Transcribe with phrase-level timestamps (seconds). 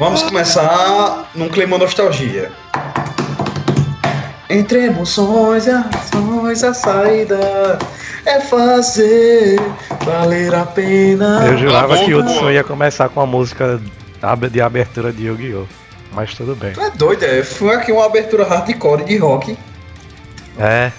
[0.00, 2.50] Vamos começar num clima nostalgia.
[4.48, 7.78] Entre emoções e ações, a saída
[8.24, 9.60] é fazer
[10.02, 11.44] valer a pena.
[11.46, 12.20] Eu jurava bom, que o.
[12.20, 13.78] Hudson ia começar com a música
[14.50, 15.66] de abertura de Yu-Gi-Oh!
[16.14, 16.72] Mas tudo bem.
[16.72, 17.42] Tu é doido, é?
[17.44, 19.54] Foi aqui uma abertura hardcore de rock.
[20.58, 20.90] É.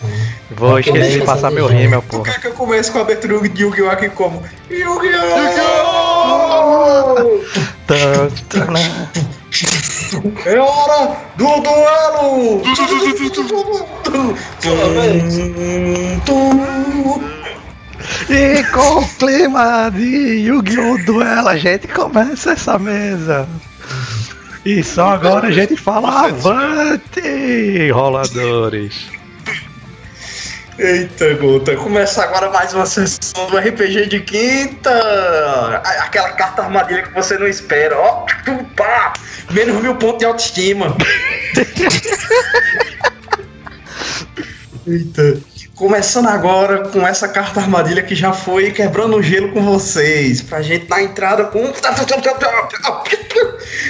[0.52, 2.34] Vou esquecer de passar meu rímel, Tu porra.
[2.34, 3.90] quer que eu comece com a abertura de Yu-Gi-Oh!
[3.90, 4.44] aqui como?
[4.70, 5.40] Yu-Gi-Oh!
[7.16, 7.42] Né?
[10.46, 12.62] É hora do duelo!
[18.30, 20.06] E com o clima de
[20.46, 20.98] Yu-Gi-Oh!
[21.06, 23.46] Duelo, a gente começa essa mesa.
[24.66, 29.21] E só agora a gente fala avante, roladores.
[30.82, 31.76] Eita, gota.
[31.76, 34.90] Começa agora mais uma sessão do RPG de quinta.
[36.00, 37.96] Aquela carta armadilha que você não espera.
[37.96, 38.26] Ó,
[38.76, 39.14] pá!
[39.52, 40.98] Menos mil pontos de autoestima.
[44.88, 45.38] Eita.
[45.76, 50.42] Começando agora com essa carta armadilha que já foi quebrando o gelo com vocês.
[50.42, 51.72] Pra gente dar entrada com.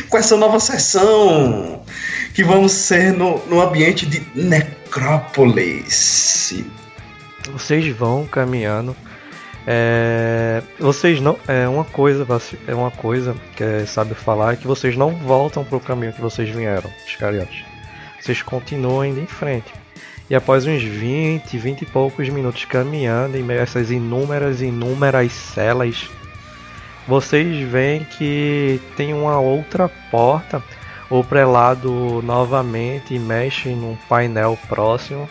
[0.10, 1.86] Com essa nova sessão.
[2.34, 6.54] Que vamos ser no, no ambiente de Necrópolis.
[7.50, 8.96] Vocês vão caminhando.
[9.66, 11.38] É, vocês não.
[11.48, 12.26] É uma coisa,
[12.68, 16.22] é uma coisa que é sábio falar é que vocês não voltam pro caminho que
[16.22, 17.64] vocês vieram, os cariotes.
[18.20, 19.72] Vocês continuam indo em frente.
[20.30, 25.32] E após uns 20, 20 e poucos minutos caminhando em meio a essas inúmeras, inúmeras
[25.34, 26.10] celas,
[27.08, 30.64] vocês veem que tem uma outra porta.
[31.10, 35.30] O prelado novamente mexe num painel próximo.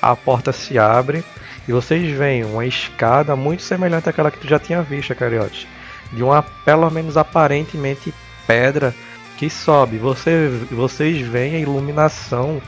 [0.00, 1.22] A porta se abre
[1.68, 5.66] e vocês veem uma escada muito semelhante àquela que tu já tinha visto, Cariotes.
[6.10, 8.14] De uma, pelo menos aparentemente,
[8.46, 8.94] pedra
[9.36, 9.98] que sobe.
[9.98, 12.62] Você, vocês veem a iluminação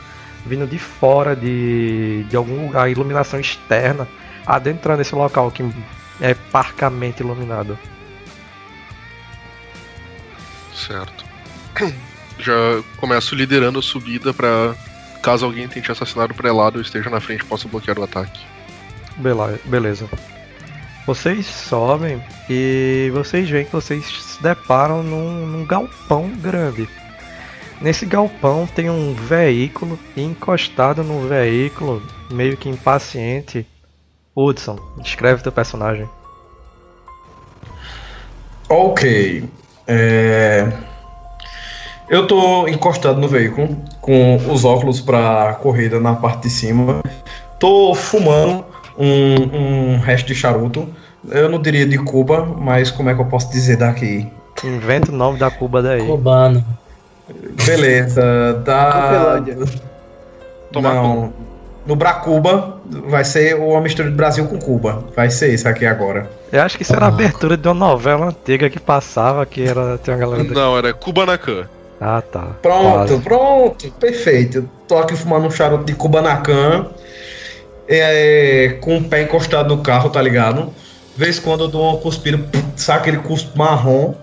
[0.44, 4.06] vindo de fora de, de algum lugar, a iluminação externa,
[4.46, 5.64] adentrando esse local que
[6.20, 7.78] é parcamente iluminado.
[10.74, 11.24] Certo.
[12.38, 14.74] Já começo liderando a subida pra
[15.22, 18.40] caso alguém tente assassinar o prelado ou esteja na frente possa bloquear o ataque.
[19.20, 20.08] Beleza.
[21.06, 26.88] Vocês sobem e vocês veem que vocês se deparam num, num galpão grande.
[27.80, 33.66] Nesse galpão tem um veículo e encostado no veículo, meio que impaciente,
[34.36, 36.08] Hudson, descreve teu personagem.
[38.68, 39.48] Ok.
[39.86, 40.70] É...
[42.08, 47.00] Eu tô encostado no veículo, com os óculos pra corrida na parte de cima.
[47.58, 48.64] Tô fumando
[49.00, 50.88] um, um resto de charuto.
[51.28, 54.30] Eu não diria de Cuba, mas como é que eu posso dizer daqui?
[54.62, 56.06] Inventa o nome da Cuba daí.
[56.06, 56.64] Cubano.
[57.64, 59.42] Beleza, da.
[60.72, 61.32] Tomar Não.
[61.86, 62.78] No Bracuba
[63.08, 65.02] vai ser uma mistura de Brasil com Cuba.
[65.16, 66.30] Vai ser isso aqui agora.
[66.52, 69.96] Eu acho que isso era a abertura de uma novela antiga que passava, que era.
[69.98, 70.44] Tem uma galera.
[70.44, 71.66] Não, era Kubanacan.
[72.00, 72.48] Ah tá.
[72.62, 73.18] Pronto, Quase.
[73.20, 74.68] pronto, perfeito.
[74.86, 76.86] Tô aqui fumando um charuto de Kubanacan,
[77.90, 80.72] é, com o pé encostado no carro, tá ligado?
[81.16, 82.40] Vez quando eu dou uma cuspida,
[82.76, 84.14] saca aquele cuspo marrom.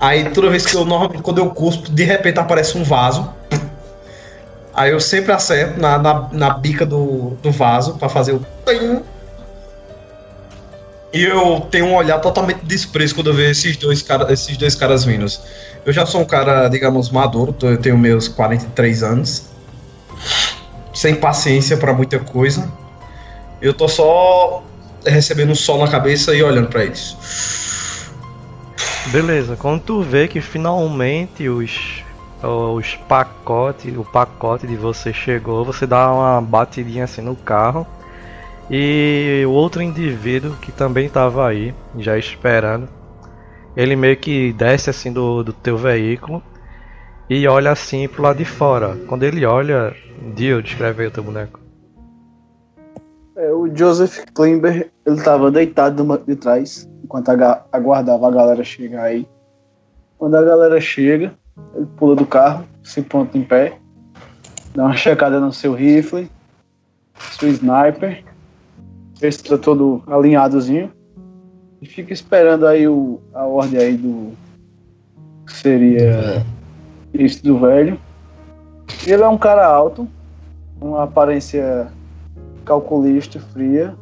[0.00, 3.32] Aí toda vez que eu, normalmente quando eu cuspo, de repente aparece um vaso.
[4.74, 8.44] Aí eu sempre acerto na, na, na bica do, do vaso pra fazer o.
[11.12, 14.56] E eu tenho um olhar totalmente de desprezo quando eu vejo esses dois, cara, esses
[14.56, 15.42] dois caras vindos.
[15.84, 19.44] Eu já sou um cara, digamos, maduro, eu tenho meus 43 anos.
[20.94, 22.66] Sem paciência pra muita coisa.
[23.62, 24.64] Eu tô só
[25.06, 27.16] recebendo sol na cabeça e olhando pra eles.
[29.12, 32.02] Beleza, quando tu vê que finalmente os,
[32.42, 37.86] os pacotes, o pacote de você chegou, você dá uma batidinha assim no carro
[38.68, 42.88] e o outro indivíduo que também estava aí, já esperando,
[43.76, 46.42] ele meio que desce assim do, do teu veículo
[47.30, 48.96] e olha assim pro lado de fora.
[49.06, 49.94] Quando ele olha,
[50.34, 51.61] Dio, descreve aí o teu boneco.
[53.34, 57.30] É, o Joseph Klimber, ele tava deitado no banco de trás, enquanto
[57.72, 59.26] aguardava a galera chegar aí.
[60.18, 61.34] Quando a galera chega,
[61.74, 63.78] ele pula do carro, se ponta em pé,
[64.74, 66.30] dá uma checada no seu rifle,
[67.38, 68.22] seu sniper,
[69.20, 70.92] esse tá todo alinhadozinho,
[71.80, 74.32] e fica esperando aí o, a ordem aí do.
[75.46, 76.44] que seria
[77.14, 77.98] isso do velho.
[79.06, 80.06] Ele é um cara alto,
[80.80, 81.90] uma aparência
[82.62, 83.94] calculista, fria.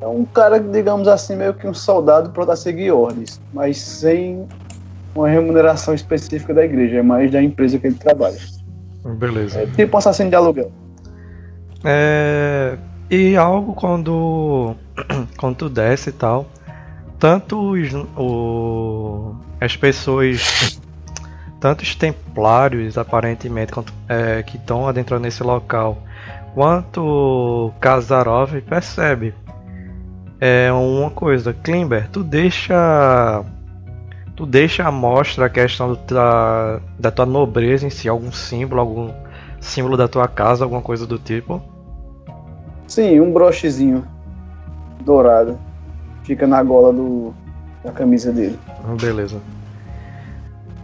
[0.00, 4.46] É um cara, digamos assim, meio que um soldado para seguir ordens, mas sem
[5.14, 8.38] uma remuneração específica da igreja, é mais da empresa que ele trabalha.
[9.16, 9.62] Beleza.
[9.62, 10.72] É tipo assassino de aluguel.
[11.84, 12.76] É,
[13.10, 14.74] e algo quando,
[15.36, 16.46] quando tu desce e tal,
[17.18, 20.80] tanto os, o, as pessoas,
[21.60, 25.98] tanto os templários aparentemente quanto, é, que estão adentrando nesse local,
[26.54, 29.34] quanto Kazarov percebe
[30.40, 33.44] é uma coisa, Klimber, tu deixa
[34.34, 39.10] tu deixa a mostra a questão da, da tua nobreza em si, algum símbolo, algum
[39.60, 41.62] símbolo da tua casa, alguma coisa do tipo?
[42.88, 44.04] Sim, um brochezinho
[45.04, 45.58] dourado.
[46.24, 47.32] Fica na gola do,
[47.84, 48.58] da camisa dele.
[48.84, 49.40] Ah, beleza.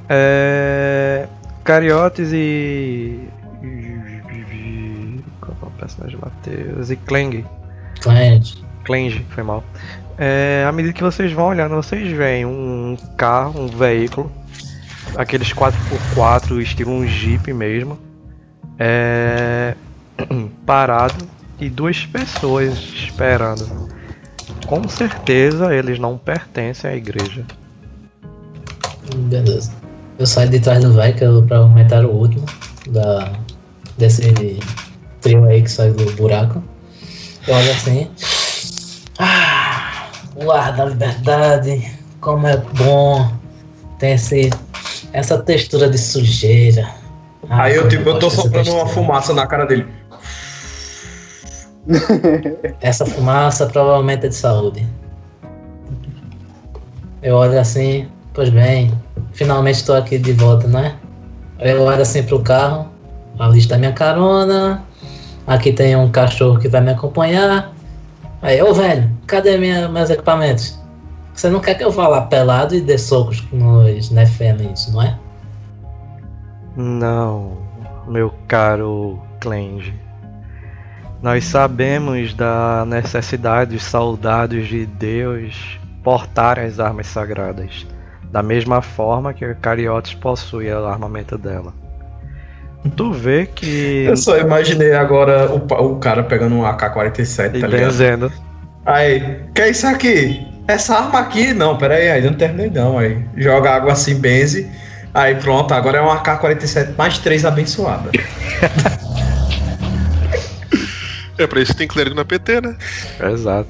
[0.09, 1.29] É...
[1.65, 3.29] Cariotes e.
[5.79, 6.91] Personagem Matheus?
[6.91, 7.45] E Clang.
[8.01, 8.65] Cliente.
[8.85, 9.63] Clange, foi mal.
[10.17, 14.31] É, à medida que vocês vão olhando, vocês veem um carro, um veículo,
[15.17, 17.99] aqueles 4x4, estilo um Jeep mesmo,
[18.79, 19.75] é,
[20.67, 21.25] parado
[21.61, 23.89] e duas pessoas esperando.
[24.67, 27.45] Com certeza eles não pertencem à igreja.
[29.17, 29.73] Beleza.
[30.19, 32.45] Eu saio de trás do veículo pra aumentar o último
[32.91, 33.33] da,
[33.97, 34.23] desse
[35.21, 36.63] trio aí que sai do buraco.
[37.47, 38.11] Eu olho assim.
[39.19, 43.31] Ah, o ar da liberdade, como é bom.
[43.99, 44.51] Tem esse,
[45.13, 46.89] essa textura de sujeira.
[47.49, 49.87] Ah, Aí eu, tipo, eu tô soprando uma fumaça na cara dele.
[52.81, 54.87] Essa fumaça provavelmente é de saúde.
[57.23, 58.93] Eu olho assim, pois bem,
[59.33, 60.97] finalmente estou aqui de volta, né?
[61.59, 62.89] Eu olho assim pro carro,
[63.39, 64.83] ali está minha carona,
[65.49, 67.73] aqui tem um cachorro que vai me acompanhar.
[68.43, 70.79] Aí, ô velho, cadê minha, meus equipamentos?
[71.35, 75.19] Você não quer que eu vá lá pelado e dê socos nos neféns, não é?
[76.77, 77.59] Não,
[78.07, 79.95] meu caro Clange.
[81.21, 87.85] Nós sabemos da necessidade dos soldados de Deus portarem as armas sagradas,
[88.31, 91.73] da mesma forma que a Cariotes possui o armamento dela.
[92.97, 94.05] Tu vê que.
[94.07, 95.57] Eu só imaginei agora o,
[95.93, 97.91] o cara pegando um AK-47, E tá ligado?
[97.91, 98.33] benzendo.
[98.87, 100.47] Aí, que é isso aqui?
[100.67, 101.53] Essa arma aqui?
[101.53, 102.99] Não, pera aí, ainda não terminei não.
[102.99, 104.71] Aí joga água assim, benze.
[105.15, 108.11] Aí pronto, agora é um AK-47 mais 3 abençoada.
[111.39, 112.77] É, pra isso tem clérigo na PT, né?
[113.33, 113.69] Exato.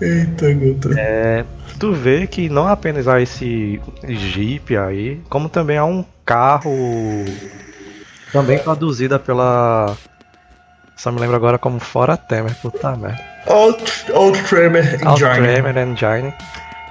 [0.00, 0.88] Eita, gota.
[0.98, 1.44] É,
[1.80, 6.70] tu vê que não apenas há esse Jeep aí, como também há um carro
[8.30, 9.96] também produzida pela.
[10.94, 13.18] Só me lembro agora como Fora Temer, puta merda.
[13.46, 13.82] Old,
[14.12, 15.06] old Tremor Engine.
[15.06, 16.34] Altramer Engine,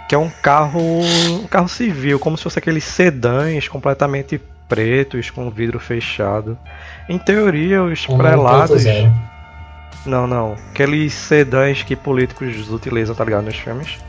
[0.10, 5.52] que é um carro, um carro civil, como se fosse aqueles sedãs completamente pretos com
[5.52, 6.58] vidro fechado.
[7.08, 9.12] Em teoria, os Um prelados, 1.0.
[10.08, 14.00] não, não, aqueles sedãs que políticos utilizam, tá ligado, nos filmes.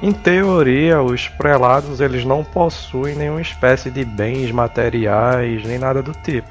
[0.00, 6.12] Em teoria, os prelados eles não possuem nenhuma espécie de bens materiais nem nada do
[6.12, 6.46] tipo.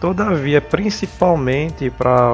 [0.00, 2.32] Todavia, principalmente para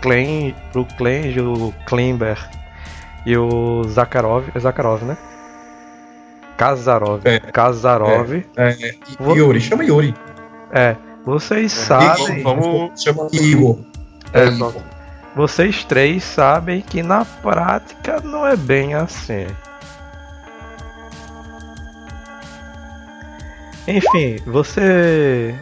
[0.00, 2.38] pro Clange, o Klimber
[3.26, 5.16] e o Zakharov, é Zakharov, né?
[6.56, 7.38] Kazarov, É.
[7.38, 10.14] Kazarov, É, Vou- Yuri, chama Yuri.
[10.72, 11.84] é, vocês Igor,
[12.16, 13.02] sabem, vamos.
[13.02, 13.78] Chama Igor.
[14.32, 14.72] é, só-
[15.36, 19.46] vocês três sabem que na prática não é bem assim.
[23.86, 25.54] Enfim, você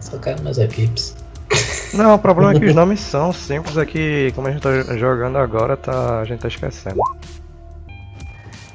[0.00, 1.14] Só quero meus equipes.
[1.92, 5.36] Não, o problema é que os nomes são simples aqui, como a gente tá jogando
[5.36, 6.98] agora, tá, a gente tá esquecendo.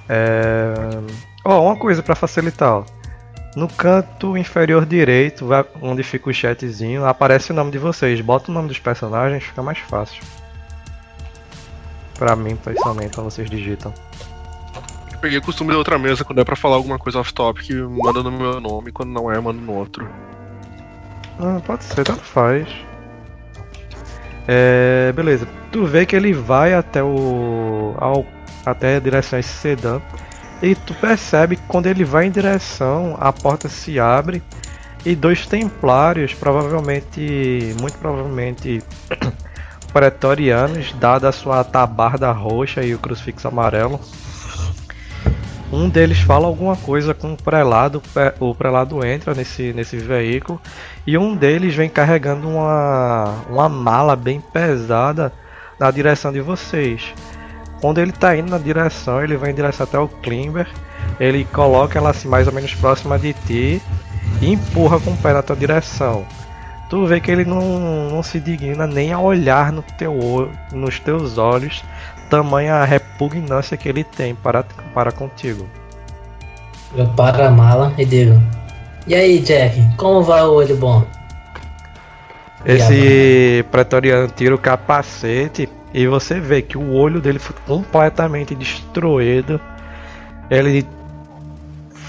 [0.07, 0.73] É...
[1.43, 2.96] Ó, uma coisa pra facilitar, ó.
[3.57, 5.49] No canto inferior direito,
[5.81, 8.21] onde fica o chatzinho, aparece o nome de vocês.
[8.21, 10.23] Bota o nome dos personagens, fica mais fácil.
[12.19, 13.91] Pra mim, principalmente, quando vocês digitam.
[15.11, 18.21] Eu peguei o costume da outra mesa, quando é pra falar alguma coisa off-topic, manda
[18.21, 20.07] no meu nome, quando não é, manda no outro.
[21.39, 22.67] Ah, pode ser, tanto faz.
[24.47, 25.47] É, beleza.
[25.71, 27.95] Tu vê que ele vai até o.
[27.97, 28.23] Ao,
[28.63, 29.99] até a direção a esse sedã.
[30.61, 34.41] E tu percebe que quando ele vai em direção, a porta se abre
[35.05, 37.75] e dois templários, provavelmente.
[37.79, 38.83] Muito provavelmente.
[39.97, 43.99] pretorianos, dada a sua tabarda roxa e o crucifixo amarelo.
[45.71, 48.01] Um deles fala alguma coisa com o prelado,
[48.39, 50.61] o prelado entra nesse, nesse veículo
[51.05, 55.33] e um deles vem carregando uma, uma mala bem pesada
[55.79, 57.13] na direção de vocês.
[57.81, 60.67] Quando ele tá indo na direção, ele vai em direção até o Klimber.
[61.19, 63.81] Ele coloca ela assim mais ou menos próxima de ti
[64.41, 66.25] e empurra com o pé na tua direção.
[66.89, 71.37] Tu vê que ele não, não se digna nem a olhar no teu, nos teus
[71.37, 71.83] olhos,
[72.29, 75.67] tamanha repugnância que ele tem para, para contigo.
[76.95, 78.41] Eu paro a mala e digo:
[79.05, 81.05] E aí, Jack, como vai o olho bom?
[82.65, 89.59] Esse pretoriano tira o capacete e você vê que o olho dele foi completamente destruído.
[90.49, 90.85] Ele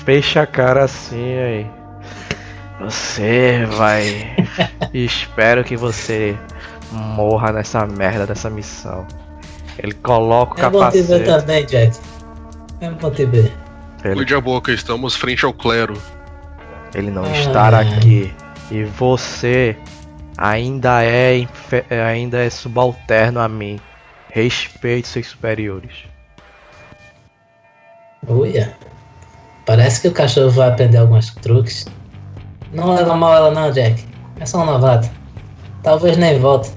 [0.05, 1.67] fecha a cara assim aí.
[2.81, 4.37] Você vai.
[4.95, 6.37] Espero que você
[6.93, 9.07] morra nessa merda dessa missão.
[9.79, 11.25] Ele coloca o É bom te ver capacete.
[11.25, 11.99] também, Jack.
[12.81, 13.53] É bom te ver.
[14.05, 15.95] Ele, Cuide a boca, estamos frente ao clero.
[16.95, 17.89] ele não Ai, estar ai.
[17.89, 18.33] aqui.
[18.71, 19.77] E você
[20.39, 23.79] ainda é infe- ainda é subalterno a mim.
[24.31, 26.05] Respeite seus superiores.
[28.29, 28.77] Uia.
[29.67, 31.87] Parece que o cachorro vai aprender alguns truques.
[32.73, 34.05] Não leva mal ela não, Jack.
[34.39, 35.11] É só um novato.
[35.83, 36.71] Talvez nem volte.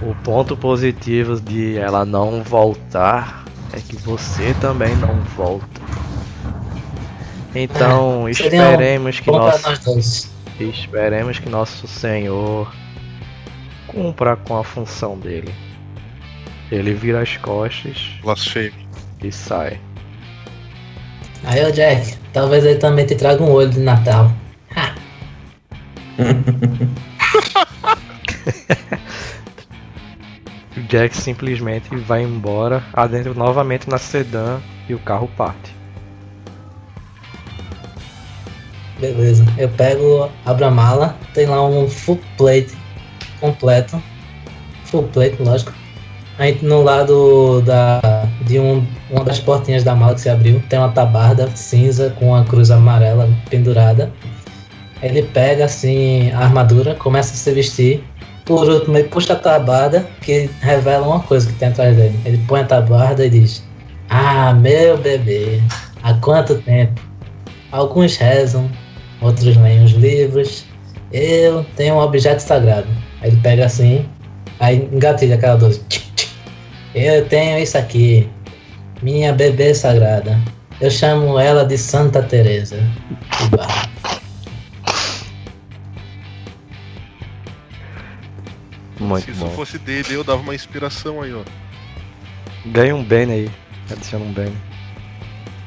[0.00, 5.66] O ponto positivo de ela não voltar é que você também não volta.
[7.54, 9.62] Então É, esperemos que nós
[10.58, 10.76] dois.
[10.76, 12.72] esperemos que nosso Senhor
[13.86, 15.54] cumpra com a função dele.
[16.70, 18.86] Ele vira as costas Blasfêmio.
[19.22, 19.80] e sai.
[21.44, 24.30] Aí, ô Jack, talvez ele também te traga um olho de Natal.
[24.74, 24.94] Ha!
[30.88, 35.77] Jack simplesmente vai embora, adentra novamente na sedã e o carro parte.
[38.98, 39.44] Beleza.
[39.56, 42.76] Eu pego, abro a mala, tem lá um full plate
[43.40, 44.02] completo.
[44.84, 45.72] Full plate, lógico.
[46.38, 48.00] Aí no lado da,
[48.42, 52.28] de um, uma das portinhas da mala que se abriu, tem uma tabarda cinza com
[52.28, 54.12] uma cruz amarela pendurada.
[55.02, 58.04] Ele pega assim a armadura, começa a se vestir.
[58.44, 62.18] Por último, ele puxa a tabarda, que revela uma coisa que tem atrás dele.
[62.24, 63.62] Ele põe a tabarda e diz:
[64.08, 65.60] Ah, meu bebê,
[66.02, 67.00] há quanto tempo?
[67.70, 68.70] Alguns rezam,
[69.20, 70.64] outros leem os livros.
[71.12, 72.88] Eu tenho um objeto sagrado.
[73.20, 74.08] Aí ele pega assim,
[74.60, 75.82] aí engatilha aquela 12.
[76.94, 78.28] Eu tenho isso aqui,
[79.02, 80.38] minha bebê sagrada.
[80.80, 82.76] Eu chamo ela de Santa Teresa.
[89.00, 89.50] Muito Se isso bom.
[89.50, 91.42] fosse dele, eu dava uma inspiração aí, ó.
[92.66, 93.50] Ganha um bem aí.
[93.90, 94.52] Adiciona um bem.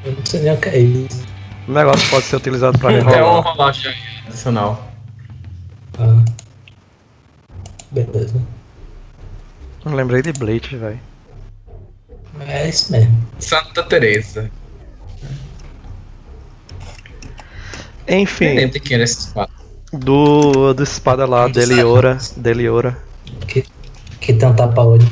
[0.05, 1.23] Eu não sei nem o que é isso.
[1.71, 3.43] O negócio pode ser utilizado para É uma rerolar.
[3.43, 3.93] rolagem
[4.27, 4.91] adicional.
[5.97, 6.21] Ah.
[7.91, 8.41] Beleza.
[9.85, 10.99] Não lembrei de Bleach, velho.
[12.41, 13.25] É isso mesmo.
[13.39, 14.51] Santa Teresa.
[18.05, 19.51] Enfim, lembro de quem era esse espada.
[19.93, 22.97] do, do espada lá, Deliora, Deliora.
[23.47, 23.63] Que,
[24.19, 25.09] que tem um tapa-olho.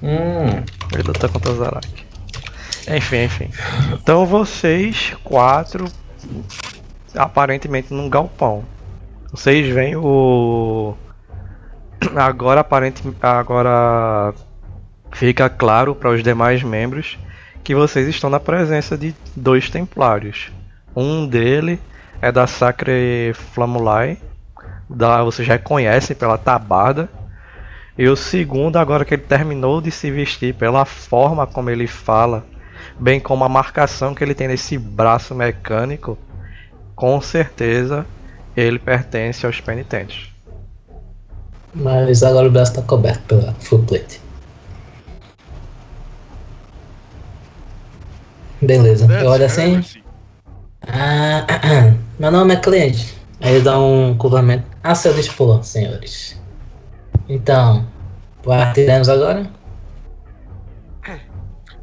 [0.00, 1.88] Hum, Ele luta contra o Zarak.
[2.88, 3.50] Enfim, enfim.
[3.92, 5.84] Então vocês quatro
[7.14, 8.64] aparentemente num galpão.
[9.30, 10.94] Vocês veem o
[12.16, 14.34] agora aparente agora
[15.12, 17.18] fica claro para os demais membros
[17.62, 20.50] que vocês estão na presença de dois templários.
[20.96, 21.78] Um dele
[22.20, 24.18] é da Sacre Flamulai,
[24.88, 27.08] da vocês reconhecem pela tabarda.
[27.96, 32.44] E o segundo, agora que ele terminou de se vestir, pela forma como ele fala,
[33.00, 36.18] bem como a marcação que ele tem nesse braço mecânico,
[36.94, 38.06] com certeza
[38.56, 40.28] ele pertence aos penitentes.
[41.74, 44.20] Mas agora o braço tá coberto pela full plate.
[48.60, 49.06] Beleza.
[49.06, 49.74] Eu olho assim.
[49.74, 49.98] Hermes.
[50.82, 51.46] Ah,
[52.18, 53.16] meu nome é cliente.
[53.40, 56.38] Aí ele dá um curvamento a seu dispor, senhores.
[57.28, 57.86] Então,
[58.42, 59.48] partiremos agora?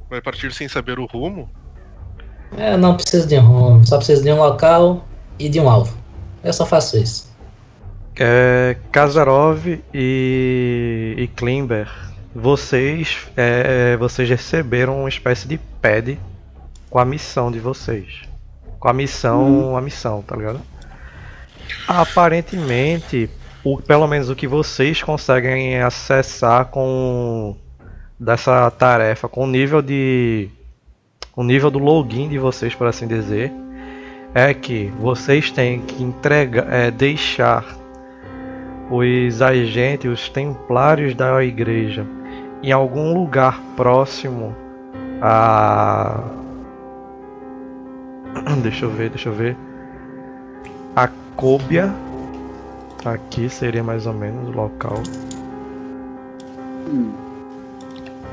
[0.10, 1.50] Vai partir sem saber o rumo?
[2.56, 5.06] É, não preciso de um rumo, só preciso de um local
[5.38, 5.98] e de um alvo.
[6.44, 7.36] Eu só faço isso.
[8.20, 11.92] É, Kazarov e, e Klimber,
[12.34, 16.18] vocês, é, vocês receberam uma espécie de pad
[16.90, 18.22] com a missão de vocês.
[18.80, 20.62] Com a missão, a missão, tá ligado?
[21.88, 23.30] Aparentemente,
[23.64, 27.56] o, pelo menos o que vocês conseguem acessar com
[28.20, 30.50] dessa tarefa, com o nível de
[31.36, 33.52] o nível do login de vocês, por assim dizer,
[34.34, 37.64] é que vocês têm que entregar, é, deixar
[38.90, 42.06] os agentes, os templários da igreja
[42.64, 44.56] em algum lugar próximo
[45.22, 46.24] a.
[48.62, 49.56] Deixa eu ver, deixa eu ver.
[50.96, 51.94] A Cóbia.
[53.06, 55.02] Aqui seria mais ou menos o local.
[56.90, 57.27] Hum.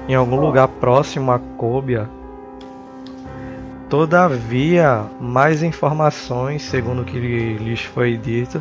[0.09, 2.09] Em algum lugar próximo a Cóbia.
[3.89, 8.61] Todavia, mais informações, segundo o que lhes foi dito,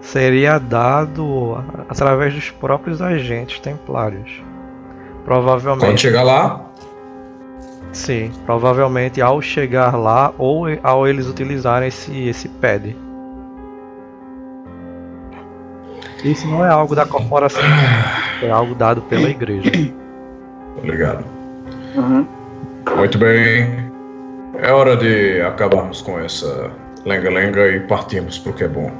[0.00, 1.56] seria dado
[1.88, 4.42] através dos próprios agentes templários.
[5.24, 5.86] Provavelmente.
[5.86, 6.64] Quando chegar lá,
[7.94, 12.94] Sim, provavelmente ao chegar lá ou ao eles utilizarem esse, esse pad.
[16.24, 17.62] Isso não é algo da corporação,
[18.42, 19.70] é algo dado pela igreja.
[20.78, 21.24] obrigado.
[21.94, 22.26] Uhum.
[22.96, 23.84] Muito bem.
[24.58, 26.70] É hora de acabarmos com essa
[27.04, 28.90] lenga-lenga e partirmos pro que é bom.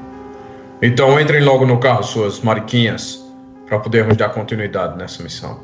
[0.82, 3.24] Então entrem logo no carro, suas mariquinhas,
[3.66, 5.58] para podermos dar continuidade nessa missão.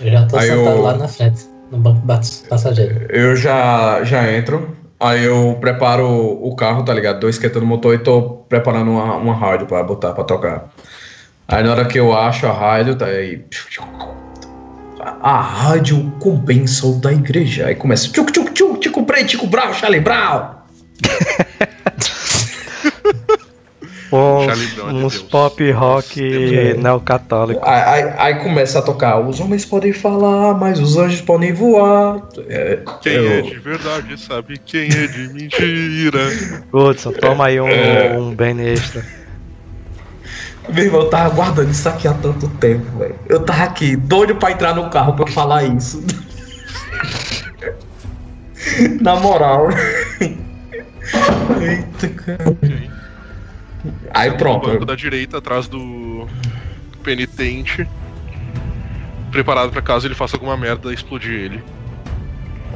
[0.00, 2.00] Eu já tô Aí sentado eu- lá na frente, no banco
[2.48, 3.06] passageiro.
[3.10, 7.20] Eu já, já entro, aí eu preparo o carro, tá ligado?
[7.20, 10.68] Tô esquentando o motor e tô preparando uma, uma rádio pra botar pra tocar.
[11.48, 13.44] Aí na hora que eu acho a rádio, tá aí.
[15.22, 17.66] A, rádio com bênção da igreja.
[17.66, 18.08] Aí começa.
[18.10, 20.56] Tchuc, tchuc, tchuc, Tico Preto, Tico Brau, Charlie Brown.
[24.10, 25.22] Uns, Charlie Brown de uns Deus.
[25.30, 26.74] pop rock É.
[26.74, 27.60] neocatólico.
[27.62, 29.20] Aí, aí, aí começa a tocar.
[29.20, 32.22] Os homens podem falar, mas os anjos podem voar.
[32.48, 36.20] É, Quem eu- é de verdade sabe quem é de mentira.
[36.72, 38.16] Hudson, toma aí um, É.
[38.18, 39.04] um bem extra.
[40.72, 43.16] Meu irmão, eu tava guardando isso aqui há tanto tempo, velho.
[43.28, 46.04] Eu tava aqui, doido pra entrar no carro pra falar isso.
[49.00, 49.68] Na moral.
[51.60, 52.56] Eita, cara.
[54.12, 54.68] Aí No pronto.
[54.68, 56.26] banco da direita, atrás do
[57.02, 57.88] penitente.
[59.30, 61.64] Preparado pra caso ele faça alguma merda explodir ele.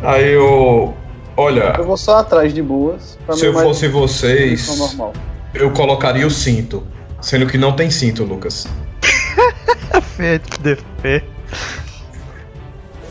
[0.02, 0.94] Aí eu.
[1.36, 3.18] Olha, Eu vou só atrás de boas.
[3.24, 4.68] Pra se eu fosse vocês,
[5.54, 6.86] eu colocaria o cinto.
[7.22, 8.66] Sendo que não tem cinto, Lucas.
[10.16, 11.22] Feito DP.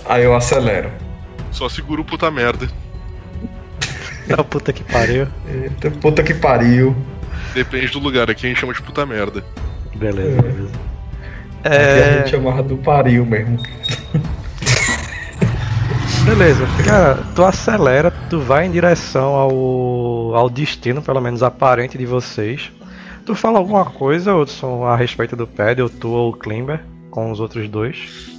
[0.06, 0.91] Aí eu acelero.
[1.52, 2.67] Só segura o puta merda.
[4.38, 5.28] Ah, puta que pariu.
[5.47, 6.95] Eita, puta que pariu.
[7.54, 9.43] Depende do lugar, aqui a gente chama de puta merda.
[9.95, 10.71] Beleza, beleza.
[11.63, 13.58] Aqui a É, gente chamava do pariu mesmo.
[16.26, 16.65] beleza.
[16.86, 22.71] Cara, tu acelera, tu vai em direção ao, ao destino, pelo menos aparente de vocês.
[23.26, 26.80] Tu fala alguma coisa, Hudson, a respeito do pad, ou tu ou o Klimber,
[27.10, 28.32] com os outros dois?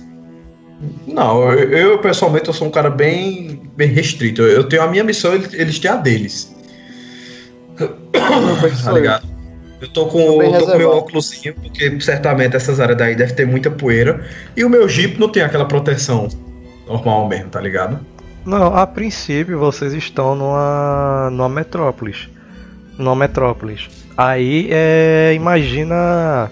[1.07, 4.43] Não, eu, eu, pessoalmente eu sou um cara bem, bem restrito.
[4.43, 6.55] Eu tenho a minha missão, eles, eles têm a deles.
[8.85, 9.27] tá ligado?
[9.81, 13.47] Eu tô com, eu tô com meu óculosinho, porque certamente essas áreas daí deve ter
[13.47, 14.25] muita poeira.
[14.57, 16.29] E o meu Jeep não tem aquela proteção
[16.87, 17.99] normal mesmo, tá ligado?
[18.45, 22.29] Não, a princípio vocês estão numa, numa metrópolis.
[22.99, 23.89] Numa metrópolis.
[24.17, 25.33] Aí é.
[25.35, 26.51] Imagina.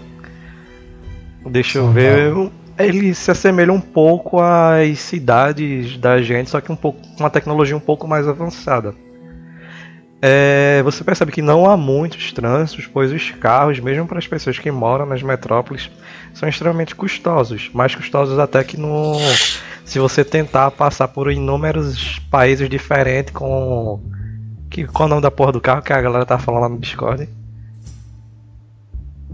[1.46, 2.50] Deixa eu ver.
[2.78, 7.28] Ele se assemelha um pouco às cidades da gente, só que um pouco com uma
[7.28, 8.94] tecnologia um pouco mais avançada.
[10.22, 14.58] É, você percebe que não há muitos trânsitos, pois os carros, mesmo para as pessoas
[14.58, 15.90] que moram nas metrópoles,
[16.34, 17.70] são extremamente custosos.
[17.72, 19.14] Mais custosos até que no,
[19.84, 24.00] se você tentar passar por inúmeros países diferentes com.
[24.70, 26.68] Que, qual é o nome da porra do carro que a galera tá falando lá
[26.68, 27.28] no Discord?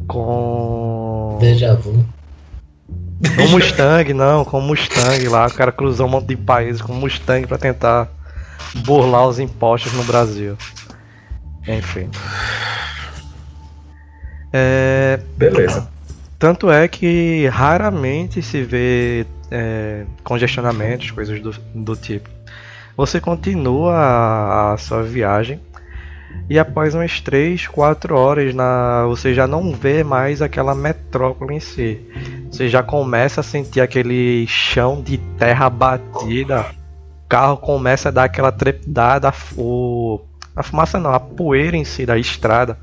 [0.08, 1.36] Com.
[1.40, 2.04] Deja vu.
[3.36, 5.46] Com Mustang, não, com Mustang lá.
[5.46, 8.08] O cara cruzou um monte de países com Mustang pra tentar
[8.84, 10.56] burlar os impostos no Brasil.
[11.66, 12.08] Enfim.
[14.52, 15.88] É, Beleza.
[16.38, 22.35] tanto é que raramente se vê é, congestionamentos, coisas do, do tipo.
[22.96, 25.60] Você continua a, sua viagem
[26.48, 31.60] e após umas 3, 4 horas na, você já não vê mais aquela metrópole em
[31.60, 32.00] si.
[32.50, 36.66] Você já começa a sentir aquele chão de terra batida.
[37.24, 40.20] O carro começa a dar aquela trepidada, o,
[40.54, 42.78] a fumaça não, a poeira em si da estrada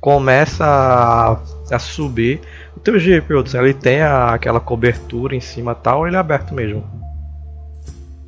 [0.00, 1.38] começa a,
[1.74, 2.40] a subir.
[2.76, 6.54] O teu Hudson, ele tem a- aquela cobertura em cima tal, ou ele é aberto
[6.54, 7.01] mesmo?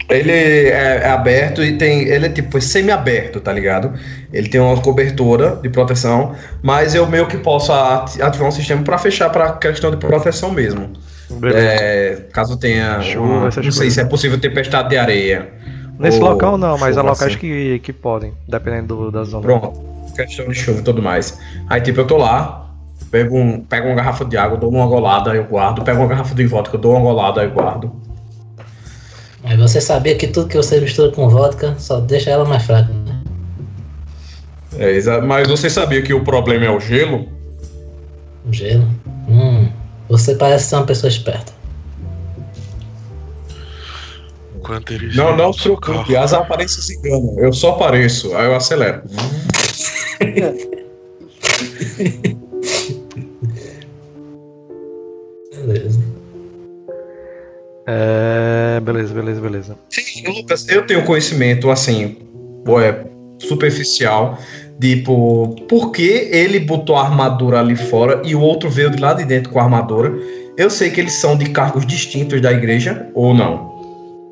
[0.08, 0.68] Ele é,
[1.02, 2.02] é aberto e tem.
[2.08, 3.92] Ele é tipo semi-aberto, tá ligado?
[4.32, 8.82] Ele tem uma cobertura de proteção, mas eu meio que posso ati- ativar um sistema
[8.82, 10.90] pra fechar pra questão de proteção mesmo.
[11.30, 11.58] Beleza.
[11.58, 13.00] É, caso tenha.
[13.00, 13.92] Chuva, uma- não sei coisas.
[13.94, 15.48] se é possível tempestade de areia.
[15.98, 17.38] Nesse local não, mas há locais assim.
[17.38, 19.42] que, que podem, dependendo do- da zona.
[19.42, 19.72] Pronto.
[20.14, 21.38] Questão de chuva e tudo mais.
[21.68, 22.68] Aí, tipo, eu tô lá,
[23.10, 25.82] pego, um, pego uma garrafa de água, dou uma golada, eu guardo.
[25.82, 27.90] Pego uma garrafa de vodka, eu dou uma golada, eu guardo.
[29.44, 32.90] Mas você sabia que tudo que você mistura com vodka só deixa ela mais fraca,
[32.92, 33.22] né?
[34.78, 37.28] É, mas você sabia que o problema é o gelo?
[38.48, 38.88] O gelo.
[39.28, 39.68] Hum,
[40.08, 41.52] você parece ser uma pessoa esperta.
[44.56, 47.38] Enquanto eles Não, não se preocupe, as aparências enganam.
[47.38, 49.02] Eu só apareço, aí eu acelero.
[55.54, 56.00] Beleza.
[57.86, 58.43] É,
[58.80, 59.78] beleza, beleza, beleza.
[59.90, 62.16] Sim, Lucas, eu tenho conhecimento, assim,
[62.80, 63.04] é,
[63.38, 64.38] superficial,
[64.80, 69.12] tipo, por que ele botou a armadura ali fora e o outro veio de lá
[69.12, 70.12] de dentro com a armadura?
[70.56, 73.74] Eu sei que eles são de cargos distintos da igreja, ou não?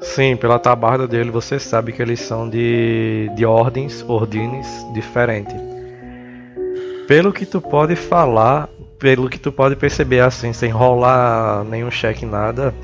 [0.03, 5.55] Sim, pela tabarda dele você sabe que eles são de, de ordens, ordines diferentes.
[7.07, 12.27] Pelo que tu pode falar, pelo que tu pode perceber assim, sem rolar nenhum cheque
[12.27, 12.75] nada,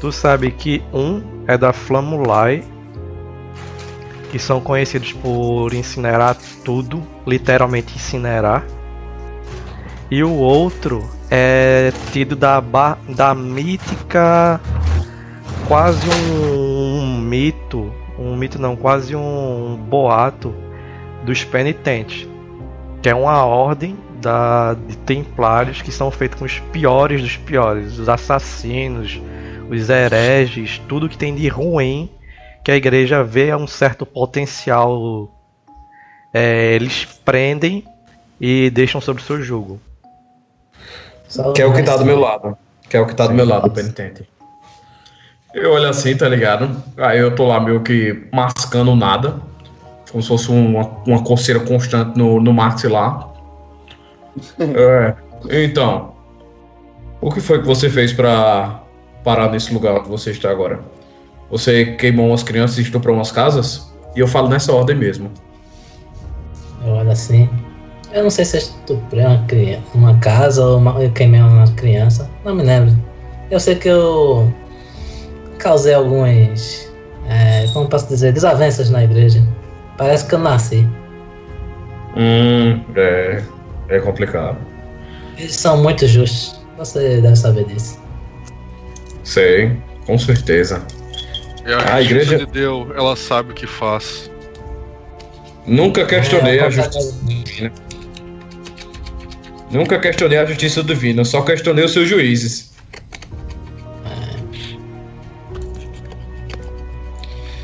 [0.00, 2.64] tu sabe que um é da Flamulai,
[4.30, 8.64] que são conhecidos por incinerar tudo, literalmente incinerar.
[10.10, 12.60] E o outro é tido da,
[13.08, 14.60] da mítica
[15.68, 20.54] quase um, um mito, um mito não, quase um boato
[21.24, 22.26] dos penitentes,
[23.02, 27.98] que é uma ordem da, de templários que são feitos com os piores dos piores,
[27.98, 29.20] os assassinos,
[29.70, 32.10] os hereges, tudo que tem de ruim
[32.62, 35.30] que a igreja vê um certo potencial,
[36.32, 37.84] é, eles prendem
[38.40, 39.80] e deixam sob seu jugo.
[41.54, 42.56] Que é o que tá do meu lado.
[42.88, 44.28] Que é o que tá do meu lado, o penitente.
[45.54, 46.82] Eu olho assim, tá ligado?
[46.96, 49.40] Aí eu tô lá meio que mascando nada.
[50.10, 53.28] Como se fosse uma, uma coceira constante no, no maxilar.
[54.60, 55.64] É.
[55.64, 56.14] Então,
[57.20, 58.80] o que foi que você fez pra
[59.24, 60.80] parar nesse lugar que você está agora?
[61.50, 63.92] Você queimou umas crianças e estuprou umas casas?
[64.14, 65.30] E eu falo nessa ordem mesmo.
[66.84, 67.48] Eu olho assim.
[68.12, 71.66] Eu não sei se eu estuprei uma, criança, uma casa ou uma, eu queimei uma
[71.72, 72.28] criança.
[72.44, 72.96] Não me lembro.
[73.50, 74.52] Eu sei que eu
[75.58, 76.90] causei alguns.
[77.28, 78.32] é, como posso dizer?
[78.32, 79.46] Desavenças na igreja.
[79.96, 80.88] Parece que eu nasci.
[82.16, 83.42] Hum, é.
[83.88, 84.56] É complicado.
[85.36, 86.60] Eles são muito justos.
[86.78, 87.98] Você deve saber disso.
[89.24, 90.84] Sei, com certeza.
[91.64, 92.02] É a, A justiça
[92.34, 94.30] igreja- de Deus, ela sabe o que faz.
[95.66, 97.72] Nunca questionei É, a eu justiça divina.
[99.70, 102.70] Nunca questionei a justiça divina, só questionei os seus juízes.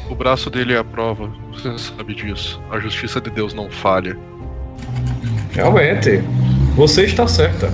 [0.08, 2.60] O braço dele é a prova, você sabe disso.
[2.70, 4.16] A justiça de Deus não falha.
[5.52, 6.18] Realmente,
[6.76, 7.72] você está certa.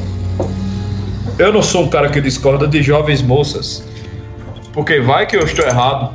[1.39, 3.85] Eu não sou um cara que discorda de jovens moças.
[4.73, 6.15] Porque vai que eu estou errado.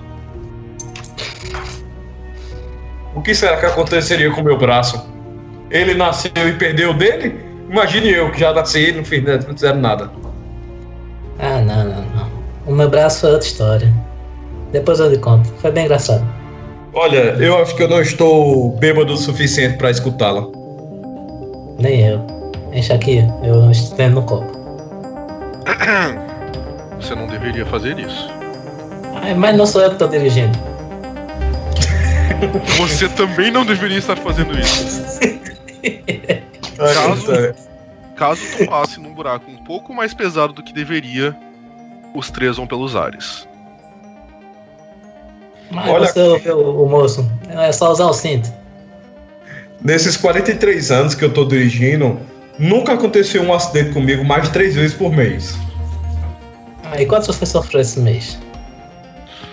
[3.16, 5.04] O que será que aconteceria com o meu braço?
[5.72, 7.44] Ele nasceu e perdeu o dele?
[7.70, 10.10] Imagine eu que já nasci e não fiz não fizeram nada.
[11.40, 12.28] Ah, não, não, não.
[12.66, 13.94] O meu braço foi outra história.
[14.72, 15.50] Depois eu lhe conto.
[15.58, 16.26] Foi bem engraçado.
[16.94, 20.48] Olha, eu acho que eu não estou bêbado o suficiente para escutá-la.
[21.80, 22.26] Nem eu.
[22.74, 24.57] Enche aqui, eu estendo no copo.
[27.00, 28.30] Você não deveria fazer isso.
[29.22, 30.58] Ai, mas não sou eu que tô dirigindo.
[32.78, 35.20] Você também não deveria estar fazendo isso.
[36.78, 37.68] Caso...
[38.16, 41.38] Caso tu passe num buraco um pouco mais pesado do que deveria,
[42.16, 43.48] os três vão pelos ares.
[45.70, 47.30] Mas Olha você ouviu o, o moço.
[47.48, 48.52] É só usar o cinto.
[49.84, 52.20] Nesses 43 anos que eu tô dirigindo,
[52.60, 55.58] nunca aconteceu um acidente comigo mais de três vezes por mês.
[56.84, 58.38] Ah, e quanto você sofreu esse mês?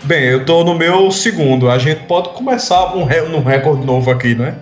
[0.05, 1.71] Bem, eu tô no meu segundo.
[1.71, 4.55] A gente pode começar um, re- num recorde novo aqui, né?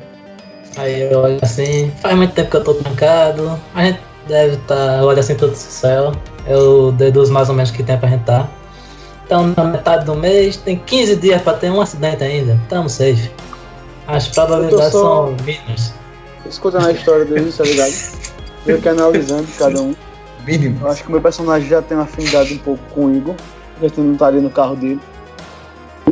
[0.77, 3.61] Aí eu olho assim, faz muito tempo que eu tô trancado.
[3.75, 6.13] A gente deve estar, tá, olha assim todo o céu.
[6.47, 8.49] Eu deduzo mais ou menos que tempo a gente tá.
[9.27, 12.59] Então na metade do mês tem 15 dias pra ter um acidente ainda.
[12.69, 13.31] Tamo safe.
[14.07, 15.93] As probabilidades Eu só- são mínimas.
[16.49, 17.93] Escutando a história deles, tá ligado?
[18.67, 19.95] Eu que analisando cada um.
[20.47, 20.79] Mínimo.
[20.81, 23.35] Eu acho que o meu personagem já tem uma afinidade um pouco com o Igor,
[23.81, 25.01] já que não tá ali no carro dele.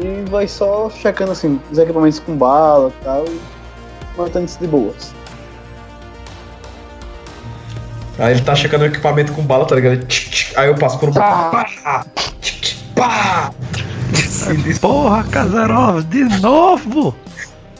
[0.00, 3.40] E vai só checando assim, os equipamentos com bala e tal, e
[4.16, 5.12] mantendo-se de boas.
[8.18, 10.06] Aí ele tá checando o equipamento com bala, tá ligado?
[10.56, 11.12] Aí eu passo por um.
[11.12, 11.66] Pá!
[12.40, 13.52] Tch, pá!
[14.50, 17.14] E diz, Porra, Kazarov, de novo!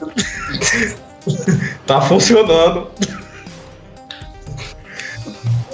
[1.90, 2.86] Tá funcionando.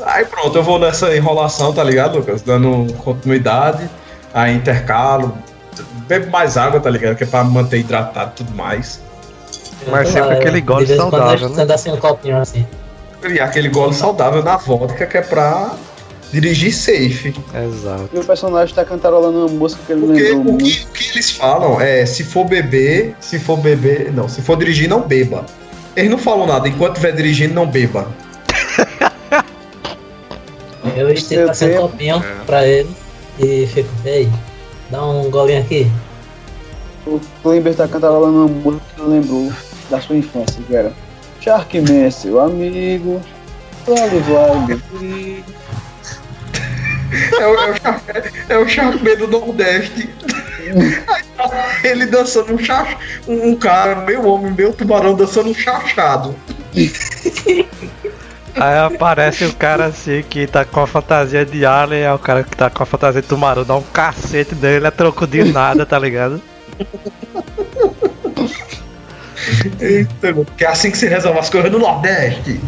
[0.02, 2.40] Aí pronto, eu vou nessa enrolação, tá ligado, Lucas?
[2.40, 3.90] Dando continuidade,
[4.32, 5.36] aí intercalo,
[6.08, 7.16] bebo mais água, tá ligado?
[7.16, 8.98] Que é pra manter hidratado e tudo mais.
[9.90, 11.54] Mas sempre eu- aquele gole saudável, né?
[11.54, 12.66] Você dá assim um copinho assim.
[13.28, 15.74] E aquele gole saudável na vodka que é pra
[16.32, 17.34] dirigir safe.
[17.54, 18.08] Exato.
[18.10, 21.10] E o personagem tá cantarolando uma música que ele Porque lembrou o que, o que
[21.10, 25.44] eles falam é, se for beber, se for beber, não, se for dirigir, não beba.
[25.96, 28.06] Eles não falam nada, enquanto estiver dirigindo, não beba.
[30.96, 32.44] Eu estiro assim um copinho É.
[32.44, 32.88] pra ele
[33.38, 34.28] e fico, ei,
[34.90, 35.90] dá um golinho aqui.
[37.06, 39.52] O Klimber tá cantarolando uma música que ele lembrou
[39.90, 40.92] da sua infância, que era
[41.40, 43.20] Sharkman, seu amigo,
[43.86, 45.44] Vale, vale, perigo.
[47.40, 47.74] É o, é o,
[48.54, 50.10] é o Sharkman do Nordeste.
[51.84, 52.96] Ele dançando um chach...
[53.28, 56.34] um cara, meio homem, meio tubarão, dançando um chachado.
[58.58, 62.42] Aí aparece o cara assim que tá com a fantasia de alien, é o cara
[62.42, 65.84] que tá com a fantasia de tubarão, dá um cacete dele, é troco de nada,
[65.84, 66.40] tá ligado?
[69.78, 72.60] Eita, que é assim que se resolve as coisas no Nordeste.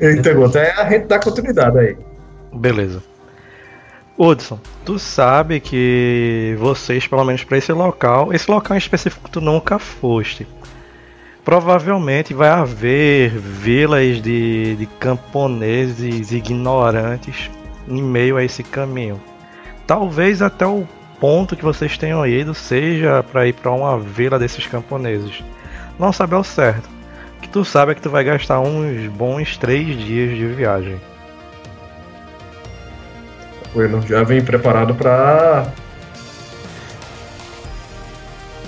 [0.00, 1.96] Eita, gota, é a gente dá continuidade aí.
[2.52, 3.02] Beleza.
[4.18, 9.40] Hudson, tu sabe que vocês, pelo menos pra esse local, esse local em específico tu
[9.40, 10.44] nunca foste.
[11.44, 17.48] Provavelmente vai haver vilas de, de camponeses ignorantes
[17.86, 19.20] em meio a esse caminho.
[19.86, 20.86] Talvez até o
[21.20, 25.42] ponto que vocês tenham ido seja para ir para uma vila desses camponeses.
[25.96, 26.90] Não sabe ao certo.
[27.38, 31.00] O que tu sabe é que tu vai gastar uns bons três dias de viagem.
[33.78, 35.68] Bueno, já vem preparado pra.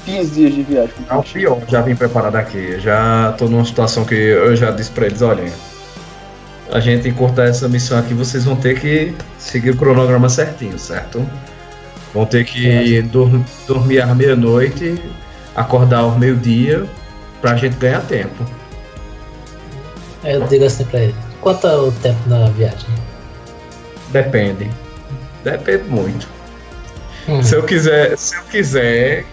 [0.04, 0.94] 15 dias de viagem.
[1.10, 2.78] É o pior, já vim preparado aqui.
[2.78, 5.50] Já tô numa situação que eu já disse pra eles, olhem.
[6.70, 11.28] A gente encurtar essa missão aqui, vocês vão ter que seguir o cronograma certinho, certo?
[12.14, 15.02] Vão ter que dur- dormir às meia-noite,
[15.56, 16.86] acordar ao meio-dia,
[17.40, 18.46] pra gente ganhar tempo.
[20.22, 22.88] Eu digo assim pra ele, quanto é o tempo da viagem?
[24.12, 24.70] Depende.
[25.44, 26.28] Depende muito.
[27.28, 29.24] Hum, Se eu quiser, se eu quiser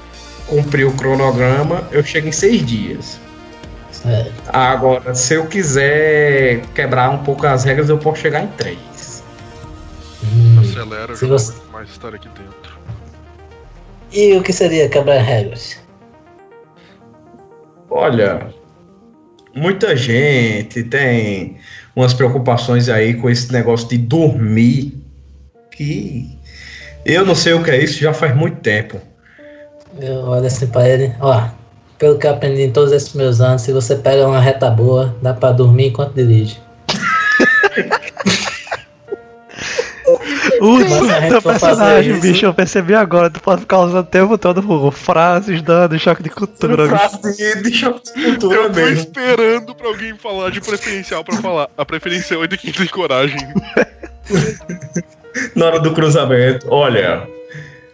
[0.47, 3.19] cumprir o cronograma, eu chego em seis dias.
[4.05, 9.23] é, Agora, se eu quiser quebrar um pouco as regras, eu posso chegar em três.
[10.23, 10.59] hum.
[10.61, 12.77] Acelera, Se já não você- mais estar aqui dentro.
[14.13, 15.77] E o que seria quebrar regras?
[17.89, 18.47] Olha,
[19.55, 21.57] muita gente tem
[21.95, 24.97] umas preocupações aí com esse negócio de dormir.
[25.77, 26.37] Que
[27.05, 28.99] eu não sei o que é isso, já faz muito tempo.
[29.99, 31.47] Eu olho assim pra ele, ó,
[31.97, 35.15] pelo que eu aprendi em todos esses meus anos, se você pega uma reta boa,
[35.21, 36.57] dá pra dormir enquanto dirige.
[40.61, 43.79] Hudson, Mas a gente teu fazer personagem, isso- bicho, eu percebi agora, tu pode ficar
[43.79, 46.87] usando o tempo todo Hugo, frases dando choque de cultura.
[46.87, 46.97] bicho.
[46.97, 48.99] Frase de, de choque de cultura Eu tô mesmo.
[48.99, 51.69] esperando pra alguém falar de preferencial pra falar.
[51.77, 53.37] A preferencial é de quem tem coragem.
[55.55, 56.67] na hora do cruzamento.
[56.69, 57.27] Olha,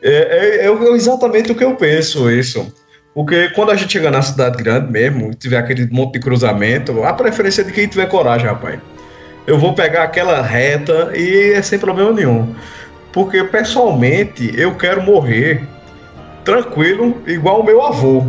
[0.02, 2.74] é, é- é é exatamente o que eu penso isso.
[3.14, 7.04] Porque quando a gente chega na cidade grande mesmo, e tiver aquele monte de cruzamento,
[7.04, 8.80] a preferência é de quem tiver coragem, rapaz.
[9.46, 12.56] Eu vou pegar aquela reta e é sem problema nenhum.
[13.12, 15.62] Porque pessoalmente eu quero morrer
[16.44, 18.26] tranquilo, igual o meu avô.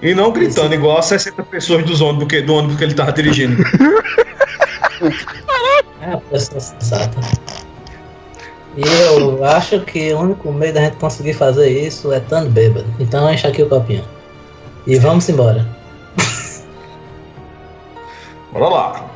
[0.00, 3.12] E não gritando igual a 60 pessoas dos ônibus que, do ônibus que ele tava
[3.12, 3.62] dirigindo.
[6.00, 7.20] É a pessoa sensata.
[8.76, 12.86] E eu acho que o único meio da gente conseguir fazer isso é estando bêbado.
[12.98, 14.04] Então enche aqui o copinho.
[14.86, 15.66] E vamos embora.
[18.52, 19.06] Bora lá.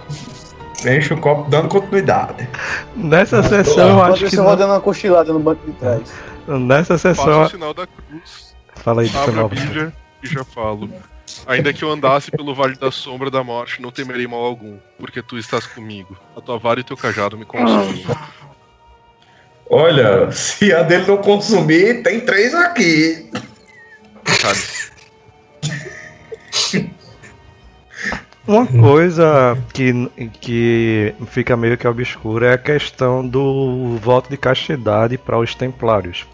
[0.86, 2.48] Enche o copo dando continuidade.
[2.94, 4.30] Nessa sessão, eu acho que.
[4.30, 6.02] você não- rodando uma cochilada no banco de trás.
[6.46, 7.42] Nessa Faço sessão.
[7.42, 9.48] o sinal da cruz, Fala aí, abro a.
[9.48, 9.92] Bíblia
[10.22, 10.88] e já falo.
[11.46, 15.20] Ainda que eu andasse pelo vale da sombra da morte, não temerei mal algum, porque
[15.20, 16.16] tu estás comigo.
[16.36, 18.06] A tua vara e teu cajado me consomem.
[19.68, 23.28] Olha, se a dele não consumir, tem três aqui.
[28.46, 30.08] Uma coisa que,
[30.40, 36.24] que fica meio que obscura é a questão do voto de castidade para os templários.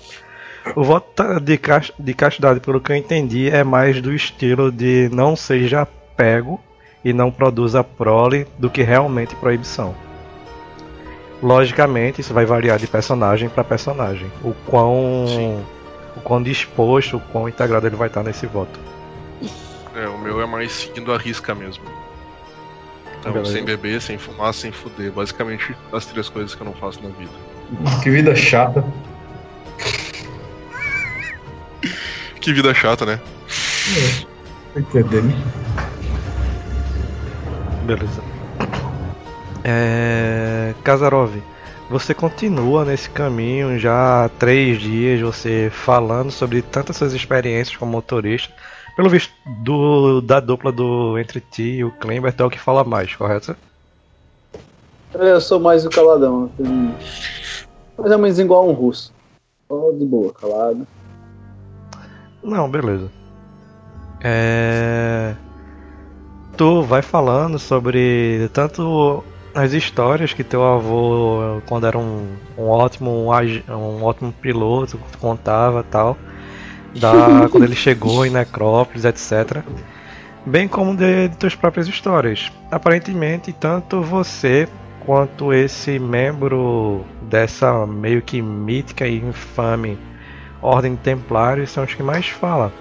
[0.76, 1.58] O voto ta- de,
[1.98, 6.60] de castidade, pelo que eu entendi, é mais do estilo de não seja pego
[7.02, 9.94] e não produza prole do que realmente proibição.
[11.42, 14.30] Logicamente, isso vai variar de personagem para personagem.
[14.44, 15.64] O quão, Sim.
[16.16, 18.78] o quão disposto, o quão integrado ele vai estar nesse voto.
[19.96, 21.82] É, o meu é mais seguindo a risca mesmo.
[23.18, 23.52] Então, Beleza.
[23.52, 25.10] sem beber, sem fumar, sem fuder.
[25.10, 27.32] Basicamente, as três coisas que eu não faço na vida.
[28.02, 28.84] Que vida chata.
[32.40, 33.20] Que vida chata, né?
[34.76, 35.22] Entendeu?
[37.84, 38.31] Beleza.
[39.64, 40.74] É...
[40.82, 41.34] Kazarov,
[41.88, 47.92] você continua nesse caminho já há três dias, você falando sobre tantas suas experiências como
[47.92, 48.52] motorista.
[48.96, 52.84] Pelo visto do, da dupla do entre ti e o Klember, é o que fala
[52.84, 53.56] mais, correto?
[55.14, 56.50] É, Eu sou mais o caladão.
[56.56, 56.94] Tem...
[57.98, 59.12] Mais ou menos igual um russo.
[59.68, 60.86] Só de boa, calado.
[62.42, 63.10] Não, beleza.
[64.20, 65.34] É...
[66.56, 73.10] Tu vai falando sobre tanto as histórias que teu avô, quando era um, um ótimo
[73.10, 76.16] um, um ótimo piloto, contava tal,
[76.98, 79.62] da quando ele chegou em Necrópolis, etc.
[80.44, 82.50] Bem como de, de tuas próprias histórias.
[82.70, 84.68] Aparentemente, tanto você
[85.04, 89.98] quanto esse membro dessa meio que mítica e infame
[90.60, 92.72] Ordem Templários são os que mais falam.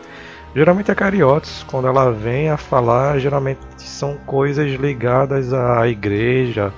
[0.54, 6.74] Geralmente a Cariotes, quando ela vem a falar, geralmente são coisas ligadas à igreja,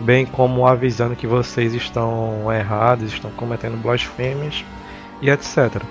[0.00, 4.64] bem como avisando que vocês estão errados, estão cometendo blasfêmias
[5.20, 5.82] e etc.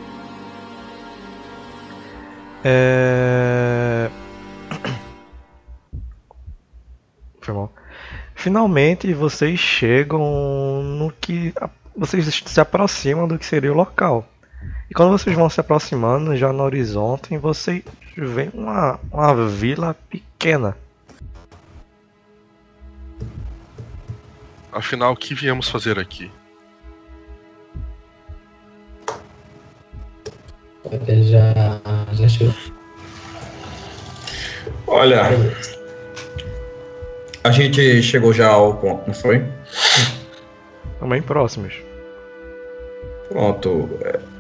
[2.63, 4.09] É...
[7.41, 7.71] Foi mal.
[8.33, 11.53] Finalmente vocês chegam no que.
[11.95, 14.27] Vocês se aproximam do que seria o local.
[14.89, 17.83] E quando vocês vão se aproximando, já no horizonte, vocês
[18.17, 20.75] veem uma, uma vila pequena.
[24.71, 26.31] Afinal, o que viemos fazer aqui?
[31.07, 31.43] Ele já,
[32.13, 32.55] já chegou.
[34.87, 35.21] Olha,
[37.43, 39.45] a gente chegou já ao ponto, não foi?
[40.99, 41.75] Também próximos.
[43.27, 43.87] Pronto.
[44.01, 44.38] é.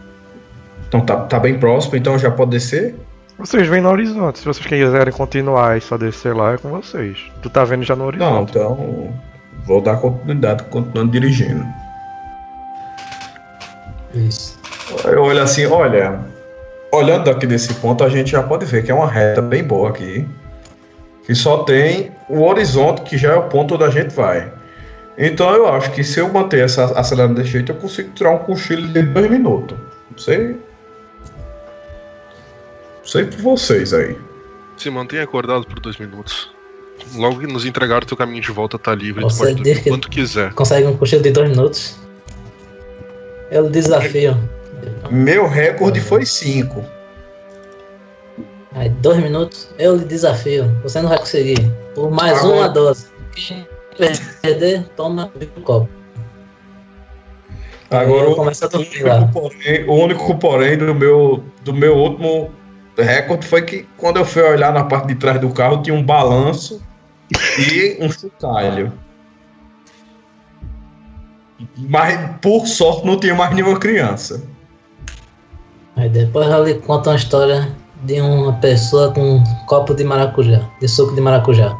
[0.89, 2.95] Então tá, tá bem próximo, então já pode descer?
[3.37, 4.39] Vocês veem no horizonte.
[4.39, 7.17] Se vocês quiserem continuar e só descer lá, é com vocês.
[7.41, 8.49] Tu tá vendo já no Não, horizonte.
[8.49, 9.13] então
[9.65, 11.63] vou dar continuidade continuando dirigindo.
[14.13, 14.59] Isso.
[15.05, 16.19] Eu olho assim, olha,
[16.91, 19.89] olhando daqui desse ponto, a gente já pode ver que é uma reta bem boa
[19.89, 20.27] aqui.
[21.25, 24.51] Que só tem o horizonte, que já é o ponto onde a gente vai.
[25.17, 28.39] Então eu acho que se eu manter essa acelerando desse jeito, eu consigo tirar um
[28.39, 29.77] cochilo de dois minutos.
[30.09, 30.57] Não sei.
[33.09, 34.15] Sei por vocês aí.
[34.77, 36.51] Se mantenha acordado por dois minutos.
[37.15, 39.23] Logo que nos entregar, teu caminho de volta tá livre.
[39.23, 40.53] Você tu pode quanto quiser.
[40.53, 41.97] Consegue um cochilo de dois minutos?
[43.49, 44.37] É o desafio.
[45.09, 46.85] Meu recorde foi 5.
[48.73, 50.71] Aí, dois minutos, eu lhe desafio.
[50.83, 51.67] Você não vai conseguir.
[51.95, 53.07] Por mais Agora- uma dose.
[53.33, 53.65] Quem
[54.43, 55.89] perder, toma um copo.
[57.89, 61.95] Agora Eu o começo a dormir único porém, o único porém do meu, do meu
[61.97, 62.53] último
[63.03, 66.03] recorde foi que quando eu fui olhar na parte de trás do carro tinha um
[66.03, 66.81] balanço
[67.57, 68.91] e um chocalho.
[71.77, 74.43] Mas por sorte não tinha mais nenhuma criança.
[75.95, 77.69] Aí depois eu lhe conto uma história
[78.03, 81.75] de uma pessoa com um copo de maracujá, de suco de maracujá.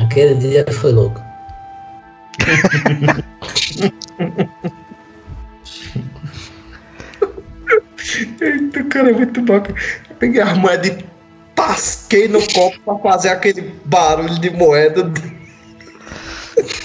[0.00, 1.20] Aquele dia foi louco.
[8.40, 9.62] Eita, cara, é muito bom.
[10.22, 11.04] Peguei as moedas e
[11.52, 15.12] tasquei no copo pra fazer aquele barulho de moeda.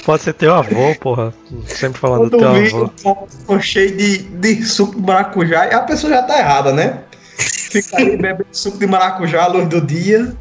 [0.03, 1.31] Pode ser teu avô, porra.
[1.67, 2.85] Sempre falando do Quando teu vi avô.
[2.85, 7.01] o copo cheio de, de suco de maracujá, e a pessoa já tá errada, né?
[7.37, 10.35] Fica aí bebendo suco de maracujá à luz do dia.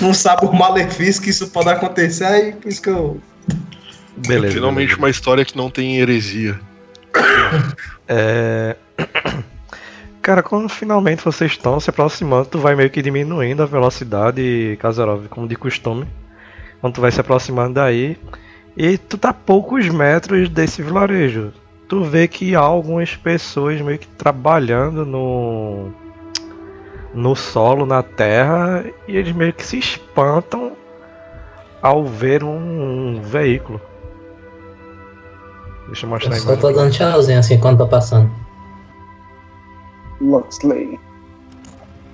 [0.00, 3.20] Não sabe o malefício que isso pode acontecer, aí por isso que eu.
[4.26, 4.54] Beleza.
[4.54, 5.02] Finalmente beleza.
[5.02, 6.58] uma história que não tem heresia.
[8.08, 8.74] É...
[10.28, 15.26] Cara, quando finalmente vocês estão se aproximando, tu vai meio que diminuindo a velocidade, Kazarov,
[15.28, 16.06] como de costume.
[16.82, 18.14] Quando tu vai se aproximando daí.
[18.76, 21.54] E tu tá a poucos metros desse vilarejo.
[21.88, 25.88] Tu vê que há algumas pessoas meio que trabalhando no.
[27.14, 30.72] no solo, na terra, e eles meio que se espantam
[31.80, 33.80] ao ver um, veículo.
[35.86, 38.47] Deixa eu mostrar Eu só tô dando tchauzinho assim quando tá passando.
[40.20, 40.98] Loxley.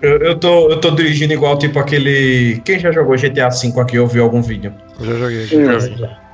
[0.02, 2.60] Eu, eu, tô, eu tô dirigindo igual tipo aquele.
[2.64, 4.72] Quem já jogou GTA V aqui ou viu algum vídeo?
[5.00, 5.96] Eu já joguei.
[5.96, 6.24] Já.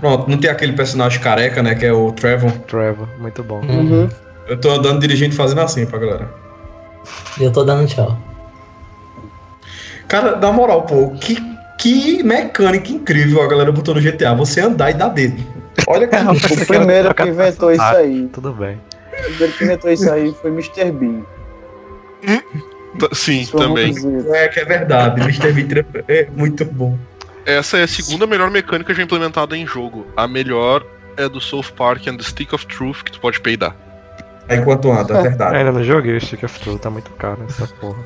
[0.00, 1.74] Pronto, não tem aquele personagem careca, né?
[1.74, 2.50] Que é o Trevor.
[2.66, 3.60] Trevor, muito bom.
[3.60, 4.08] Uhum.
[4.48, 6.30] Eu tô andando dirigindo e fazendo assim pra galera.
[7.38, 8.16] E eu tô dando tchau.
[10.08, 11.36] Cara, na moral, pô, que,
[11.78, 14.34] que mecânica incrível a galera botou no GTA.
[14.34, 15.42] Você andar e dar dedo.
[15.86, 16.16] Olha que.
[16.62, 18.28] O primeiro que inventou isso aí.
[18.32, 18.78] Tudo bem.
[19.18, 20.90] O primeiro que inventou isso aí foi Mr.
[20.92, 21.22] Bean.
[22.98, 23.94] Tá- Sim, Sua também.
[24.34, 25.52] É que é verdade, Mr.
[25.52, 26.96] Vitra é muito bom.
[27.44, 30.06] Essa é a segunda melhor mecânica já implementada em jogo.
[30.16, 30.84] A melhor
[31.16, 33.76] é do South Park and the Stick of Truth, que tu pode peidar.
[34.48, 35.56] Aí enquanto anda, é verdade.
[35.56, 37.98] Ainda não joguei o Stick of Truth, tá muito caro essa porra.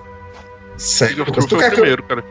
[0.77, 2.25] Stick Sério, of Lucas, Truth é o que eu, primeiro, cara.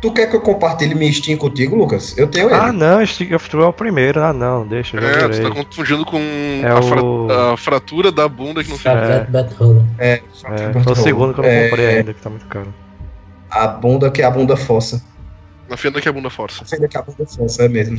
[0.00, 2.16] Tu quer que eu compartilhe minha Steam contigo, Lucas?
[2.16, 2.54] Eu tenho ele.
[2.54, 4.22] Ah não, Stick of Truth é o primeiro.
[4.22, 6.18] Ah não, deixa, eu já É, tu tá confundindo com
[6.62, 8.90] É a, fra- o- a fratura da bunda que não fica.
[8.90, 9.62] É.
[9.62, 9.84] Hole.
[9.98, 10.12] É,
[10.44, 12.72] É, foi o segundo que eu não É, comprei ainda, que tá muito caro.
[13.50, 15.02] A bunda que é a bunda fossa.
[15.68, 16.62] Na fenda que a bunda força.
[16.62, 17.98] A fenda que é a bunda fossa, é mesmo.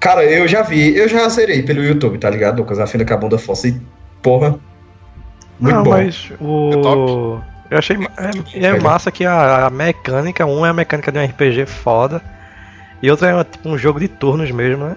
[0.00, 2.78] Cara, eu já vi, eu já zerei pelo YouTube, tá ligado, Lucas?
[2.78, 3.80] A fenda que é a bunda fossa e,
[4.20, 4.58] porra,
[5.60, 5.90] muito não, bom.
[5.90, 6.70] mas o.
[6.72, 7.51] É top.
[7.72, 7.96] Eu achei.
[8.52, 12.20] É, é massa que a, a mecânica, um é a mecânica de um RPG foda.
[13.02, 14.96] E outro é tipo um jogo de turnos mesmo, né?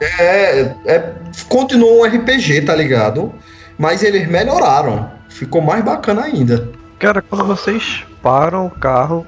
[0.00, 1.12] É, é,
[1.46, 3.34] continuou um RPG, tá ligado?
[3.76, 5.10] Mas eles melhoraram.
[5.28, 6.70] Ficou mais bacana ainda.
[6.98, 9.26] Cara, quando vocês param o carro,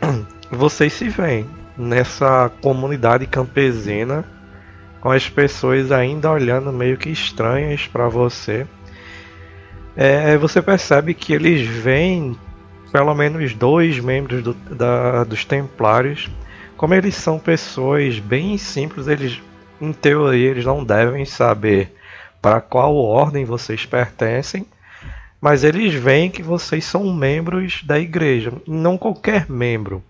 [0.50, 1.46] vocês se veem
[1.76, 4.24] nessa comunidade campesina
[5.02, 8.66] com as pessoas ainda olhando meio que estranhas pra você.
[9.96, 12.36] É, você percebe que eles veem
[12.92, 16.30] pelo menos dois membros do- da- dos Templários.
[16.76, 19.40] Como eles são pessoas bem simples, eles,
[19.80, 21.94] em teoria, eles não devem saber
[22.42, 24.66] para qual ordem vocês pertencem.
[25.40, 28.52] Mas eles veem que vocês são membros da igreja.
[28.66, 30.02] Não qualquer membro.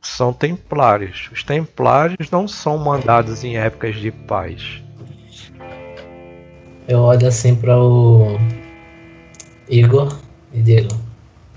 [0.00, 1.28] São templários.
[1.32, 4.82] Os templários não são mandados em épocas de paz.
[6.86, 8.38] Eu olho assim para o
[9.70, 10.16] Igor
[10.52, 10.88] e digo: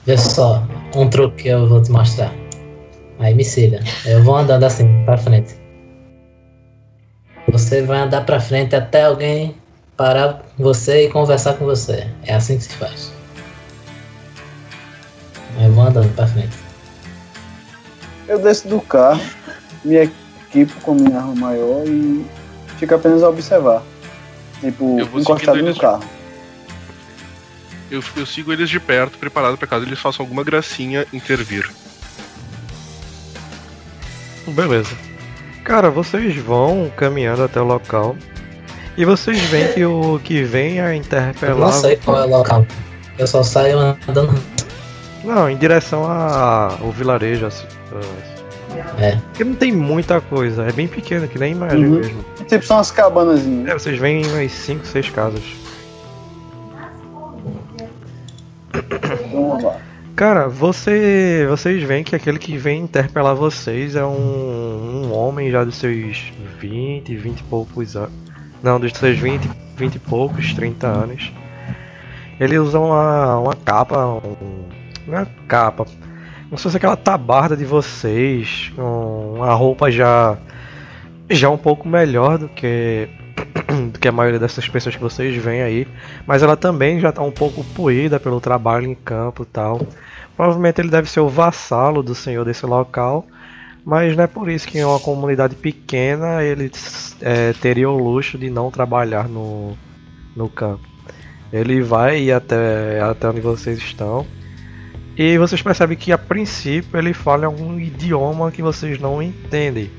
[0.06, 0.64] Vê só,
[0.96, 2.34] um truque que eu vou te mostrar.
[3.20, 3.80] Aí me siga.
[4.06, 5.56] Eu vou andando assim para frente.
[7.50, 9.56] Você vai andar para frente até alguém
[9.96, 12.08] parar com você e conversar com você.
[12.24, 13.12] É assim que se faz.
[15.58, 16.58] Aí Eu vou andando para frente.
[18.28, 19.22] Eu desço do carro,
[19.84, 22.26] me equipo com minha arma maior e
[22.78, 23.84] fico apenas a observar.
[24.62, 26.04] Tipo, encostado no carro.
[27.92, 31.70] Eu, eu sigo eles de perto, preparado pra caso eles façam alguma gracinha intervir.
[34.48, 34.96] Beleza.
[35.64, 38.16] Cara, vocês vão caminhando até o local.
[38.98, 41.74] E vocês veem que o que vem a Eu não interpelar.
[41.74, 42.66] sei qual é o local.
[43.18, 44.34] Eu só saio andando.
[45.24, 47.46] Não, em direção a- ao vilarejo.
[47.46, 47.66] assim,
[49.00, 49.18] É.
[49.28, 51.92] Porque não tem muita coisa, é bem pequeno, que nem imagem Uhum.
[52.00, 52.26] mesmo.
[52.48, 53.70] Tipo, são umas cabanazinhas.
[53.70, 55.44] É, vocês veem umas 5, 6 casas.
[60.22, 65.64] Cara, você, vocês veem que aquele que vem interpelar vocês é um, um homem já
[65.64, 68.14] dos seus 20, 20 e poucos anos.
[68.62, 71.34] Não, dos seus 20, 20 e poucos, 30 anos.
[72.40, 78.72] Ele usa uma, uma capa, um, é capa, como se fosse aquela tabarda de vocês,
[78.76, 80.38] com uma roupa já,
[81.32, 83.10] já um pouco melhor do que,
[84.02, 85.88] que a maioria dessas pessoas que vocês veem aí.
[86.26, 89.80] Mas ela também já está um pouco poída pelo trabalho em campo e tal.
[90.36, 93.28] Provavelmente ele deve ser o vassalo do senhor desse local,
[93.86, 96.72] mas não é por isso que em uma comunidade pequena ele
[97.22, 99.78] é, teria o luxo de não trabalhar no,
[100.36, 100.82] no campo.
[101.54, 104.26] Ele vai ir até, até onde vocês estão.
[105.18, 109.92] E vocês percebem que a princípio ele fala algum idioma que vocês não entendem.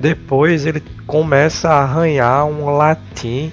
[0.00, 3.52] Depois ele começa a arranhar um latim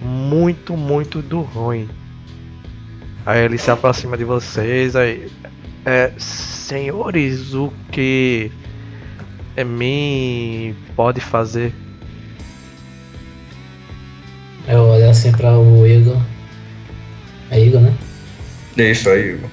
[0.00, 1.88] muito, muito do ruim.
[3.24, 5.30] Aí ele se aproxima de vocês, aí.
[5.84, 8.50] É, senhores, o que
[9.56, 11.72] é mim pode fazer?
[14.66, 16.20] Eu olho assim para o Igor.
[17.50, 17.94] É Igor, né?
[18.76, 19.50] Isso aí, Igor.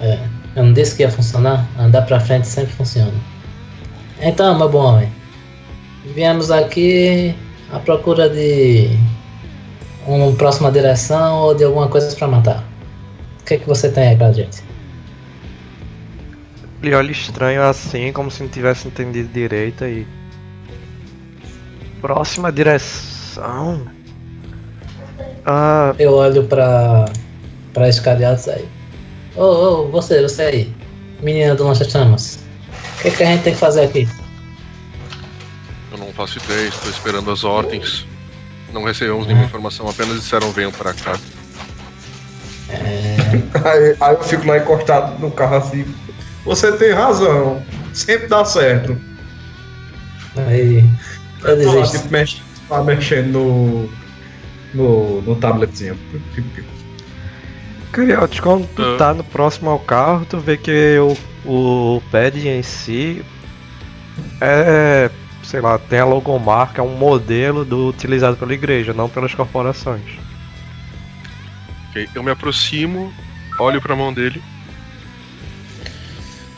[0.00, 0.18] É.
[0.54, 1.68] Eu não disse que ia funcionar?
[1.78, 3.12] Andar pra frente sempre funciona.
[4.20, 5.15] Então, meu bom homem.
[6.16, 7.34] Viemos aqui
[7.70, 8.88] à procura de
[10.06, 12.64] uma próxima direção ou de alguma coisa pra matar.
[13.42, 14.64] O que, que você tem aí pra gente?
[16.82, 20.06] Ele olha estranho assim, como se não tivesse entendido direito aí.
[22.00, 23.86] Próxima direção.
[25.44, 27.04] Ah, Eu olho pra,
[27.74, 28.66] pra escadeados aí.
[29.36, 30.74] Ô, ô, você, você aí.
[31.20, 32.38] Menina do Lancha Chamas.
[33.00, 34.08] O que, que a gente tem que fazer aqui?
[35.98, 38.06] Eu não faço ideia, estou esperando as ordens.
[38.72, 41.18] Não recebemos nenhuma informação, apenas disseram venham para cá.
[42.68, 43.16] É,
[43.66, 45.86] Aí, aí eu fico lá encostado no carro assim.
[46.44, 47.62] Você tem razão.
[47.94, 48.96] Sempre dá certo.
[50.46, 50.84] aí.
[51.42, 53.90] Eu Tô lá, tipo, mex- tá mexendo no,
[54.74, 55.96] no, no tabletzinho.
[57.92, 58.96] Cariotes, quando tu Ah.
[58.98, 61.16] tá no próximo ao carro, tu vê que o,
[61.96, 63.24] o pad em si
[64.40, 65.10] é,
[65.46, 70.18] sei lá, tem a logomarca, é um modelo do utilizado pela igreja, não pelas corporações.
[71.88, 73.14] Ok, Eu me aproximo,
[73.58, 74.42] olho pra mão dele.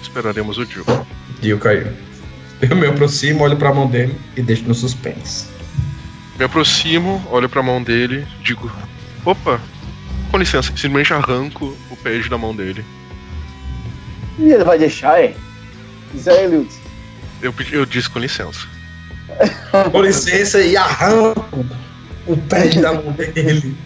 [0.00, 0.84] Esperaremos o Jill.
[1.40, 1.92] Dio caiu.
[2.62, 5.46] Eu me aproximo, olho pra mão dele e deixo no suspense.
[6.38, 8.72] Me aproximo, olho pra mão dele, digo:
[9.24, 9.60] opa,
[10.30, 12.84] com licença, simplesmente arranco o pad da mão dele.
[14.38, 15.34] E ele vai deixar, é?
[16.12, 16.80] Diz aí, Lutz.
[17.42, 18.77] Eu, eu disse com licença.
[19.92, 21.64] Com licença e arranco
[22.26, 23.76] o pé da mão dele.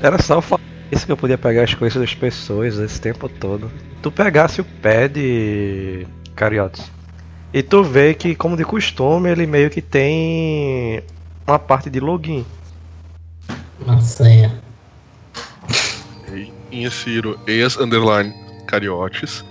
[0.00, 0.60] Era só falar
[0.90, 3.70] isso que eu podia pegar as coisas das pessoas esse tempo todo.
[4.02, 6.90] Tu pegasse o pad, Cariotes,
[7.52, 11.02] e tu vê que, como de costume, ele meio que tem
[11.46, 12.46] uma parte de login.
[13.80, 14.60] Uma senha.
[16.70, 18.32] Insiro ex underline
[18.66, 19.44] cariotes.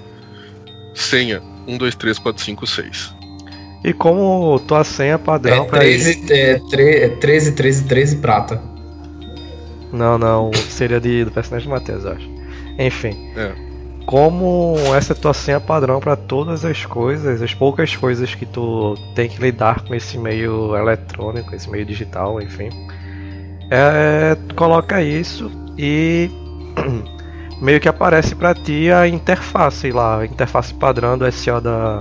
[0.95, 3.15] Senha 1, 2, 3, 4, 5, 6.
[3.83, 6.25] E como tua senha padrão É pra isso.
[6.25, 8.61] 13, é, tre- é 13, 13, 13 prata.
[9.91, 12.29] Não, não, seria de, do personagem de Matheus, eu acho.
[12.77, 13.31] Enfim.
[13.35, 13.51] É.
[14.05, 18.95] Como essa é tua senha padrão pra todas as coisas, as poucas coisas que tu
[19.15, 22.69] tem que lidar com esse meio eletrônico, esse meio digital, enfim.
[23.71, 26.29] É, tu coloca isso e
[27.61, 31.99] meio que aparece pra ti a interface lá, a interface padrão do SO da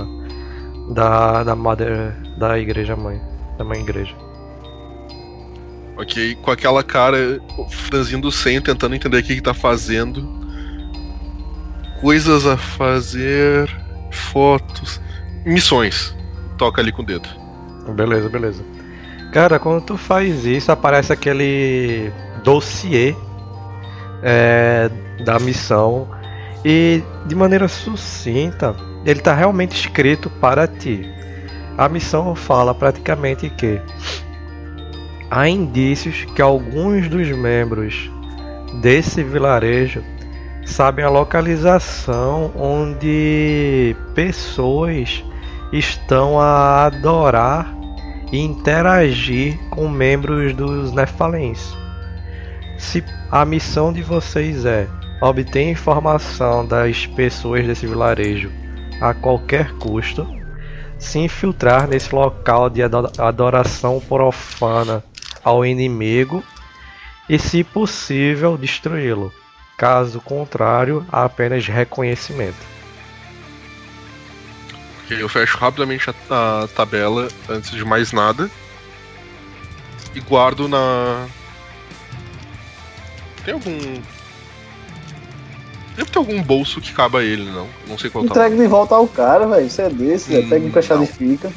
[0.90, 3.20] da da mother da igreja mãe,
[3.56, 4.14] da mãe igreja.
[5.96, 10.26] Ok, com aquela cara franzindo o senho, tentando entender o que, que tá fazendo.
[12.00, 13.68] Coisas a fazer.
[14.10, 15.00] Fotos.
[15.44, 16.16] Missões.
[16.56, 17.28] Toca ali com o dedo.
[17.96, 18.64] Beleza, beleza.
[19.32, 22.12] Cara, quando tu faz isso, aparece aquele
[22.44, 23.14] dossiê
[24.22, 24.90] é,
[25.24, 26.08] da missão
[26.64, 31.08] e de maneira sucinta, ele tá realmente escrito para ti.
[31.76, 33.80] A missão fala praticamente que
[35.30, 38.10] há indícios que alguns dos membros
[38.80, 40.02] desse vilarejo
[40.64, 45.24] sabem a localização onde pessoas
[45.72, 47.74] estão a adorar
[48.32, 51.76] e interagir com membros dos Nefalens.
[52.76, 54.86] Se a missão de vocês é
[55.20, 58.52] obter informação das pessoas desse vilarejo
[59.00, 60.26] a qualquer custo,
[60.98, 65.02] se infiltrar nesse local de ado- adoração profana
[65.44, 66.42] ao inimigo
[67.28, 69.32] e, se possível, destruí-lo.
[69.76, 72.56] Caso contrário, há apenas reconhecimento.
[75.08, 78.50] Eu fecho rapidamente a, a tabela antes de mais nada.
[80.14, 81.26] E guardo na.
[83.44, 84.02] Tem algum.
[85.98, 87.66] Deve ter algum bolso que caba ele, não?
[87.88, 88.30] Não sei qual tá.
[88.30, 89.66] Entrega de volta ao cara, velho.
[89.66, 90.48] Isso é desse, Hum.
[90.48, 91.04] Pega emprestado não.
[91.04, 91.48] e fica.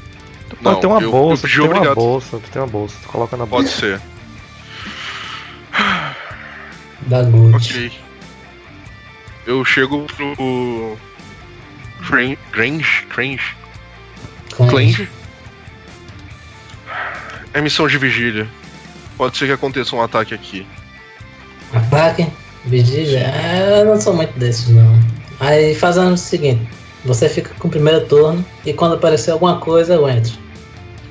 [0.50, 2.62] Tu Não, pode ter uma eu- eu bolsa, tu pedi tem uma bolsa, tu tem
[2.64, 3.64] uma bolsa, tu coloca na bolsa.
[3.70, 4.02] Pode ser.
[7.02, 7.20] Da.
[7.56, 7.92] Ok.
[9.46, 10.98] Eu chego pro.
[12.10, 12.38] Grange?
[12.52, 13.56] Grange?
[14.56, 15.08] Clange?
[17.54, 18.50] É missão de vigília.
[19.18, 20.66] Pode ser que aconteça um ataque aqui.
[21.74, 22.28] Ataque,
[22.66, 23.20] vigília.
[23.20, 25.00] É, eu não sou muito desses não.
[25.40, 26.68] Aí fazendo o seguinte,
[27.06, 30.34] você fica com o primeiro turno e quando aparecer alguma coisa eu entro.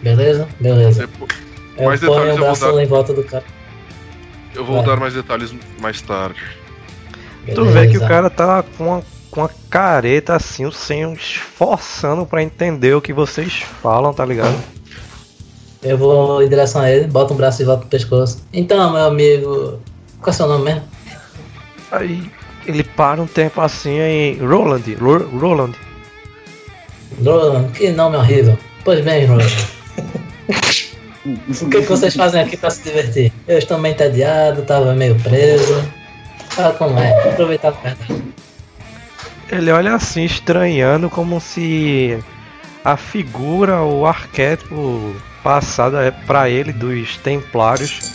[0.02, 0.48] Beleza?
[0.60, 1.00] Beleza.
[1.06, 1.30] Depois,
[1.76, 2.82] Eu Mais ponho detalhes o eu vou braço dar.
[2.82, 3.44] em volta do cara.
[4.54, 4.84] eu vou Vai.
[4.86, 6.40] dar mais detalhes mais tarde.
[7.54, 8.06] Tu vê que o Beleza.
[8.08, 13.12] cara tá com uma, com uma careta assim, o senho esforçando pra entender o que
[13.12, 14.56] vocês falam, tá ligado?
[15.82, 18.42] Eu vou em direção a ele, boto um braço em volta do pescoço.
[18.52, 19.80] Então, meu amigo.
[20.20, 20.82] Qual é seu nome mesmo?
[21.90, 22.30] Aí
[22.66, 24.38] ele para um tempo assim aí.
[24.40, 25.72] Roland, Ro- Roland.
[27.24, 28.58] Roland, que nome horrível.
[28.84, 29.46] Pois bem, Roland.
[31.26, 33.30] O que, que vocês fazem aqui pra se divertir?
[33.46, 35.84] Eu estou meio entediado, tava meio preso.
[36.48, 38.24] Fala como é, aproveitar a verdade.
[39.52, 42.18] Ele olha assim, estranhando, como se
[42.82, 48.10] a figura, o arquétipo passado é pra ele dos Templários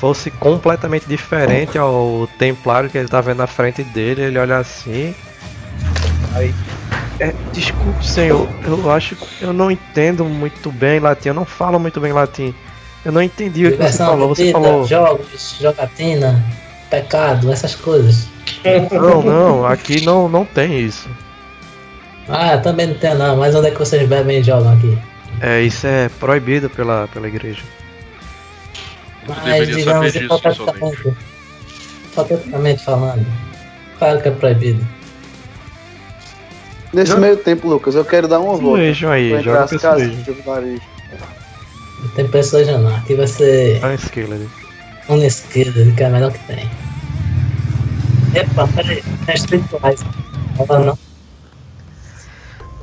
[0.00, 4.22] fosse completamente diferente ao Templário que ele tá vendo na frente dele.
[4.22, 5.14] Ele olha assim.
[6.34, 6.54] Aí.
[7.20, 11.78] É, desculpe, senhor, eu acho que eu não entendo muito bem latim, eu não falo
[11.78, 12.54] muito bem latim.
[13.04, 14.28] Eu não entendi o que você falou.
[14.28, 14.86] Você bebida, falou.
[14.86, 16.42] jogos, jogatina,
[16.88, 18.26] pecado, essas coisas.
[18.90, 21.10] Não, não, aqui não, não tem isso.
[22.26, 24.98] Ah, também não tem não, mas onde é que vocês bebem e jogam aqui?
[25.42, 27.62] É, isso é proibido pela, pela igreja.
[29.28, 31.16] Mas deveria digamos saber disso, hipoteticamente.
[32.10, 33.26] hipoteticamente falando.
[33.98, 34.86] Claro que é proibido.
[36.92, 38.78] Nesse meio tempo, Lucas, eu quero dar uma volta.
[38.80, 40.82] Vejam aí, joga as com casas esse de vilarejo.
[42.00, 42.96] Não tem pessoas não.
[42.96, 44.48] Aqui vai ser Olha a skill ali.
[45.08, 46.68] um esquerda, que é a melhor que tem.
[48.34, 49.02] Epa, peraí.
[49.26, 50.00] É espirituais.
[50.58, 51.09] Ela não.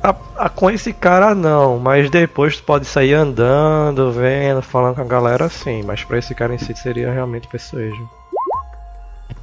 [0.08, 5.02] A- a- com esse cara não, mas depois tu pode sair andando, vendo, falando com
[5.02, 5.82] a galera assim.
[5.82, 8.06] Mas pra esse cara em si seria realmente persuasion.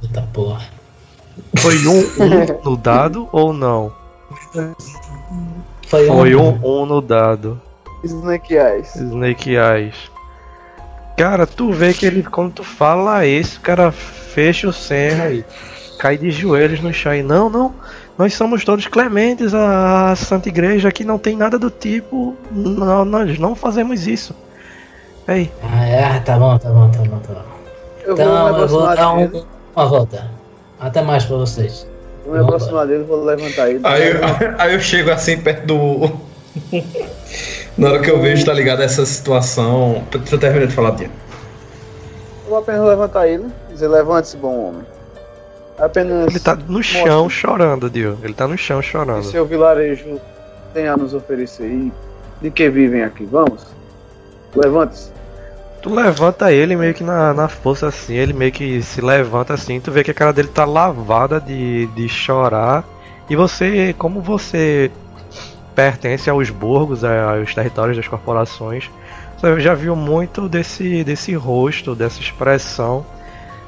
[0.00, 0.62] Puta porra.
[1.58, 3.92] Foi um, um no dado ou não?
[5.86, 6.58] Foi, Foi um.
[6.64, 7.60] um, no dado.
[8.02, 8.94] Snake Eyes.
[8.96, 9.94] Snake Eyes.
[11.16, 15.44] Cara, tu vê que ele, quando tu fala esse, o cara fecha o serra e
[15.98, 17.14] cai de joelhos no chão.
[17.14, 17.74] E não, não,
[18.18, 23.38] nós somos todos clementes, a Santa Igreja aqui não tem nada do tipo, não, nós
[23.38, 24.34] não fazemos isso.
[25.28, 27.42] Ei, Ah, é, tá bom, tá bom, tá bom, tá bom.
[28.04, 29.44] Eu vou Então eu vou dar um,
[29.74, 30.30] uma volta.
[30.78, 31.86] Até mais pra vocês.
[32.24, 33.80] Vou me aproximar dele, vou levantar ele.
[33.84, 34.20] Aí, eu-
[34.58, 36.10] aí eu chego assim perto do.
[37.76, 40.02] Na hora que eu vejo, tá ligado, essa situação.
[40.10, 41.10] Deixa eu terminar de falar, Tia.
[42.44, 43.44] Eu vou apenas levantar ele.
[43.70, 44.82] Dizer, levante-se, bom homem.
[45.78, 46.28] Apenas.
[46.28, 48.18] ele tá no chão chorando, Dio.
[48.22, 49.24] Ele tá no chão chorando.
[49.24, 50.20] seu vilarejo
[50.72, 51.92] tem a nos oferecer e
[52.40, 53.24] de que vivem aqui.
[53.24, 53.66] Vamos?
[54.54, 55.10] Levante-se.
[55.82, 59.78] Tu levanta ele meio que na, na força assim, ele meio que se levanta assim,
[59.78, 62.84] tu vê que a cara dele tá lavada de, de chorar.
[63.28, 64.90] E você, como você
[65.74, 68.90] pertence aos burgos, aos territórios das corporações,
[69.36, 73.04] você já viu muito desse, desse rosto, dessa expressão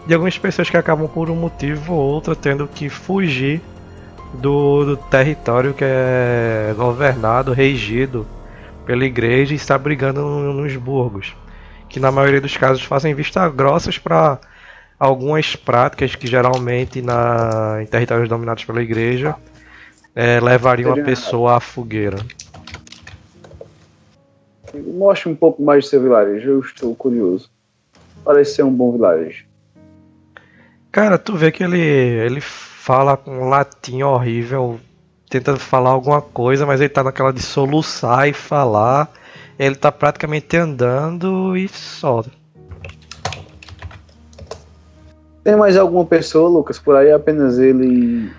[0.08, 3.60] de algumas pessoas que acabam por um motivo ou outro tendo que fugir
[4.40, 8.26] do, do território que é governado, regido
[8.86, 11.34] pela igreja e está brigando no- nos burgos
[11.90, 14.38] que na maioria dos casos fazem vista grossas para
[14.98, 19.36] algumas práticas que geralmente na, em territórios dominados pela igreja
[20.16, 22.18] eh, levariam a pessoa à fogueira.
[24.74, 26.50] Mostre um pouco mais do seu vilarejo.
[26.50, 27.50] Eu estou curioso.
[28.24, 29.47] Parece ser um bom vilarejo.
[30.90, 34.80] Cara, tu vê que ele, ele fala com um latim horrível,
[35.28, 39.10] tenta falar alguma coisa, mas ele tá naquela de soluçar e falar.
[39.58, 42.24] Ele tá praticamente andando e só.
[45.44, 47.12] Tem mais alguma pessoa, Lucas, por aí?
[47.12, 48.30] Apenas ele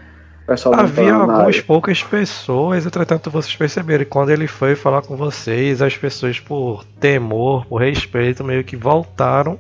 [0.74, 5.96] Havia algumas poucas pessoas, entretanto vocês perceberam que quando ele foi falar com vocês, as
[5.96, 9.60] pessoas por temor, por respeito, meio que voltaram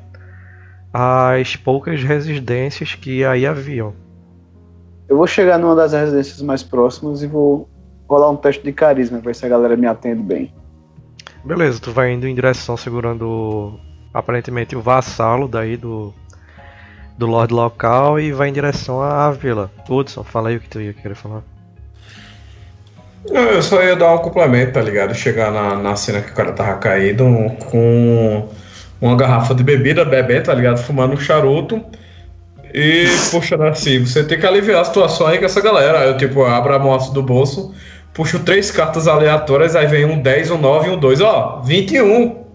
[0.94, 3.94] às poucas residências que aí haviam.
[5.08, 7.68] Eu vou chegar numa das residências mais próximas e vou
[8.08, 10.54] rolar um teste de carisma, ver se a galera me atende bem.
[11.44, 13.80] Beleza, tu vai indo em direção segurando
[14.14, 16.14] aparentemente o vassalo daí do
[17.20, 19.70] do Lorde local e vai em direção à, vila.
[19.90, 21.44] Hudson, fala aí o que tu ia querer falar.
[23.30, 25.14] Não, eu só ia dar um complemento, tá ligado?
[25.14, 27.26] Chegar na, na cena que o cara tava caído
[27.70, 28.48] com
[29.02, 30.78] uma garrafa de bebida, bebendo, tá ligado?
[30.78, 31.84] Fumando um charuto.
[32.74, 36.06] E puxando assim, você tem que aliviar a situação aí com essa galera.
[36.06, 37.74] Eu, tipo, abro a moça do bolso,
[38.14, 41.22] puxo três cartas aleatórias, aí vem um 10, um 9 e um 2.
[41.22, 42.45] Ó, 21.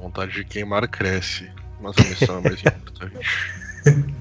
[0.00, 1.50] Vontade de queimar cresce.
[1.80, 3.18] Mas a missão é mais importante.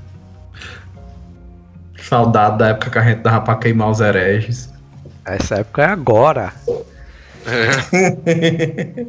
[1.98, 4.77] Saudade da época que a gente dava pra queimar os hereges.
[5.28, 6.54] Essa época é agora.
[7.46, 7.70] É,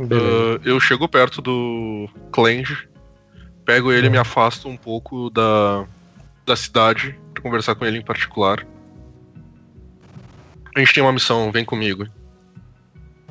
[0.00, 2.88] ah, eu chego perto do Clange,
[3.66, 5.84] pego ele e me afasto um pouco da,
[6.46, 8.66] da cidade pra conversar com ele em particular.
[10.74, 12.06] A gente tem uma missão, vem comigo.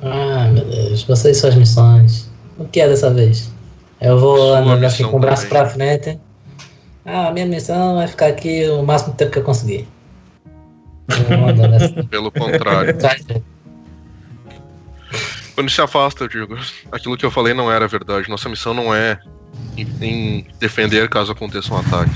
[0.00, 1.02] Ah, meu Deus.
[1.02, 2.30] Vocês e suas missões.
[2.56, 3.50] O que é dessa vez?
[4.00, 5.58] Eu vou assim missão com o braço também.
[5.58, 6.20] pra frente.
[7.04, 9.88] Ah, minha missão é ficar aqui o máximo tempo que eu conseguir.
[11.08, 12.02] Assim.
[12.04, 12.96] Pelo contrário.
[15.54, 16.56] Quando se afasta, eu digo,
[16.92, 18.28] aquilo que eu falei não era verdade.
[18.28, 19.18] Nossa missão não é
[19.76, 22.12] em, em defender caso aconteça um ataque.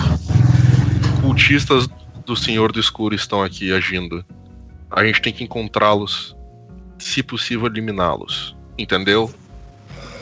[1.21, 1.89] Cultistas
[2.25, 4.25] do Senhor do Escuro estão aqui agindo.
[4.91, 6.37] A gente tem que encontrá-los,
[6.99, 8.55] se possível eliminá-los.
[8.79, 9.33] Entendeu?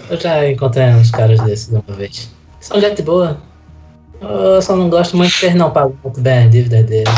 [0.08, 2.30] Eu já encontrei uns caras desses de uma vez.
[2.60, 3.40] São gente boa.
[4.20, 7.14] Eu só não gosto muito que eles não pagam muito bem as dívidas deles.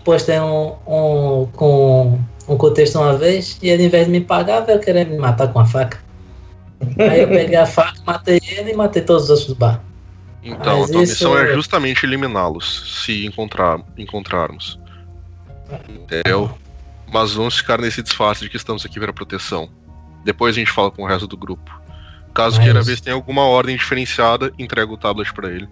[0.00, 4.20] Eu postei um, um com um contexto uma vez e ele, em vez de me
[4.20, 5.98] pagar, veio querer me matar com a faca.
[6.98, 9.80] Aí eu peguei a faca, matei ele e matei todos os outros do bar.
[10.42, 14.78] Então, Mas a missão é é- justamente eliminá-los, se encontrar, encontrarmos.
[15.88, 16.50] Entendeu?
[17.12, 19.68] Mas vamos ficar nesse disfarce de que estamos aqui para proteção.
[20.24, 21.78] Depois a gente fala com o resto do grupo.
[22.32, 25.68] Caso Mas- queira ver se tem alguma ordem diferenciada, entrega o tablet pra ele.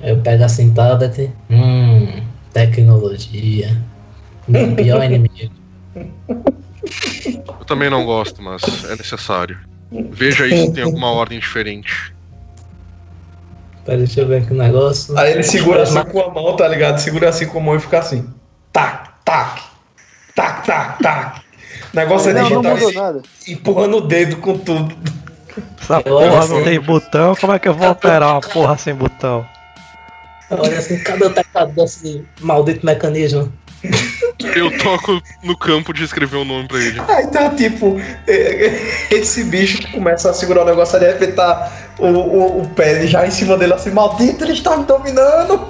[0.00, 1.30] Eu pego assim, tablet.
[1.48, 2.22] Hum,
[2.54, 3.76] tecnologia.
[4.48, 5.52] Meu pior inimigo.
[7.36, 9.58] Eu também não gosto, mas é necessário.
[10.10, 12.14] Veja aí se tem alguma ordem diferente.
[13.84, 15.16] Pera, deixa eu ver aqui o negócio.
[15.18, 16.98] Aí ele segura assim com a mão, tá ligado?
[16.98, 18.26] Segura assim com a mão e fica assim.
[18.72, 19.62] Tac, tac.
[20.34, 21.40] Tac, tac, tac.
[21.92, 23.22] O negócio é Não, não digital assim, nada.
[23.46, 24.96] empurrando o dedo com tudo.
[25.80, 29.46] Essa porra não tem botão, como é que eu vou operar uma porra sem botão?
[30.58, 33.52] Olha assim, cadê o teclado desse maldito mecanismo?
[34.54, 37.00] Eu toco no campo de escrever um nome pra ele.
[37.08, 41.72] Aí tá tipo, eh, esse bicho começa a segurar o negócio, aí de repente tá
[41.98, 45.68] o, o, o pé já em cima dele assim, maldito, ele está me dominando.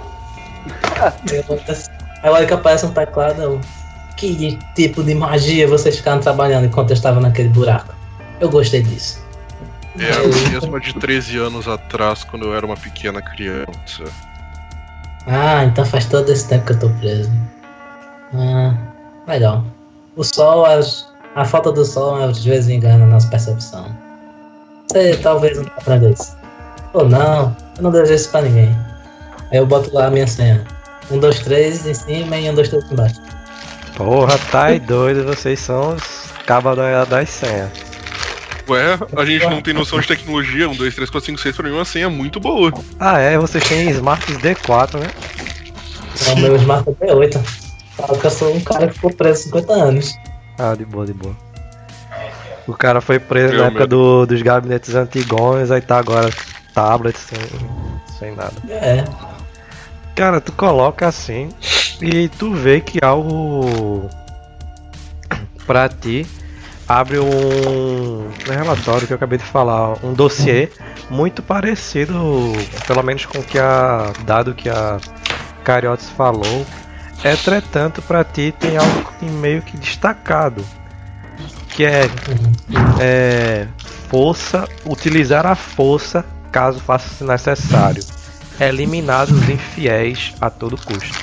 [2.23, 3.43] Aí olha que aparece um teclado.
[3.43, 3.61] eu,
[4.17, 7.95] Que tipo de magia vocês ficaram trabalhando enquanto eu estava naquele buraco?
[8.41, 9.25] Eu gostei disso.
[9.99, 14.05] É a mesma de 13 anos atrás, quando eu era uma pequena criança.
[15.27, 17.31] Ah, então faz todo esse tempo que eu tô preso.
[18.35, 18.75] Ah,
[19.27, 19.65] legal.
[20.17, 23.87] O sol, as- a falta do sol às vezes engana a nossa percepção.
[24.91, 26.37] Você talvez não aprenda isso.
[26.93, 28.77] Ou não, eu não desejo isso pra ninguém.
[29.51, 30.63] Aí eu boto lá a minha senha.
[31.11, 33.21] Um, dois, três em cima e um, dois, três embaixo.
[33.97, 36.03] Porra, tá aí doido, vocês são os
[36.47, 37.71] cabas da- das senhas.
[38.69, 40.69] Ué, a gente não tem noção de tecnologia.
[40.69, 42.73] 1, 2, 3, 4, 5, 6 pra mim é uma senha muito boa.
[42.99, 45.11] Ah é, vocês têm Smarts D4, né?
[46.27, 47.41] É o meu Smart P8.
[47.97, 50.15] Fala que eu sou um cara que ficou preso 50 anos.
[50.59, 51.37] Ah, de boa, de boa.
[52.67, 56.31] O cara foi preso Eu na época do- dos gabinetes antigões, aí tá agora
[56.73, 57.39] tablet sem,
[58.19, 58.55] sem nada.
[58.71, 59.05] É,
[60.15, 61.49] Cara, tu coloca assim
[62.01, 64.09] e tu vê que algo
[65.67, 66.25] pra ti
[66.89, 70.69] abre um, relatório que eu acabei de falar, um dossiê
[71.11, 72.15] muito parecido,
[72.87, 74.99] pelo menos com o que a dado que a
[75.63, 76.67] Cariotes falou.
[77.25, 80.65] Entretanto, pra ti tem algo meio que destacado,
[81.71, 82.03] que é,
[83.01, 83.67] é
[84.09, 88.05] força, utilizar a força caso faça necessário
[88.61, 91.19] eliminar os infiéis a todo custo.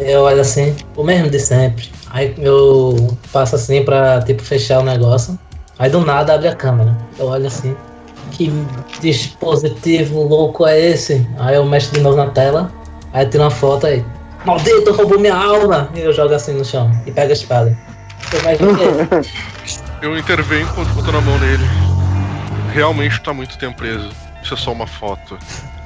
[0.00, 1.88] eu olho assim, o mesmo de sempre.
[2.14, 5.36] Aí eu passo assim pra tipo fechar o negócio.
[5.80, 6.96] Aí do nada abre a câmera.
[7.18, 7.76] Eu olho assim,
[8.30, 8.52] que
[9.00, 11.28] dispositivo louco é esse?
[11.40, 12.72] Aí eu mexo de novo na tela,
[13.12, 14.04] aí tiro uma foto aí.
[14.44, 15.90] Maldito, roubou minha alma!
[15.92, 17.76] E eu jogo assim no chão e pego a espada.
[20.00, 21.64] Eu intervenho boto na mão nele.
[22.72, 24.10] Realmente tá muito tempo preso.
[24.42, 25.38] Isso é só uma foto.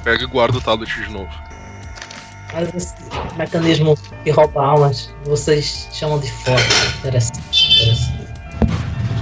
[0.02, 1.30] Pega e guarda o tablet de novo.
[2.52, 2.94] Mas esse
[3.36, 6.62] mecanismo que rouba almas, vocês chamam de foto.
[6.98, 8.28] Interessante, interessante.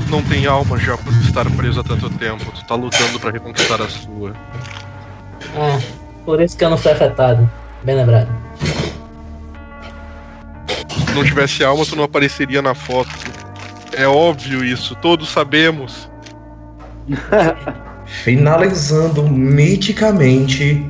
[0.05, 2.45] Tu não tem alma já por estar preso há tanto tempo.
[2.53, 4.35] Tu tá lutando pra reconquistar a sua.
[5.57, 5.81] Ah,
[6.25, 7.51] por isso que eu não fui afetado.
[7.83, 8.29] Bem lembrado.
[10.89, 13.11] Se não tivesse alma, tu não apareceria na foto.
[13.93, 16.09] É óbvio isso, todos sabemos.
[18.07, 20.85] Finalizando miticamente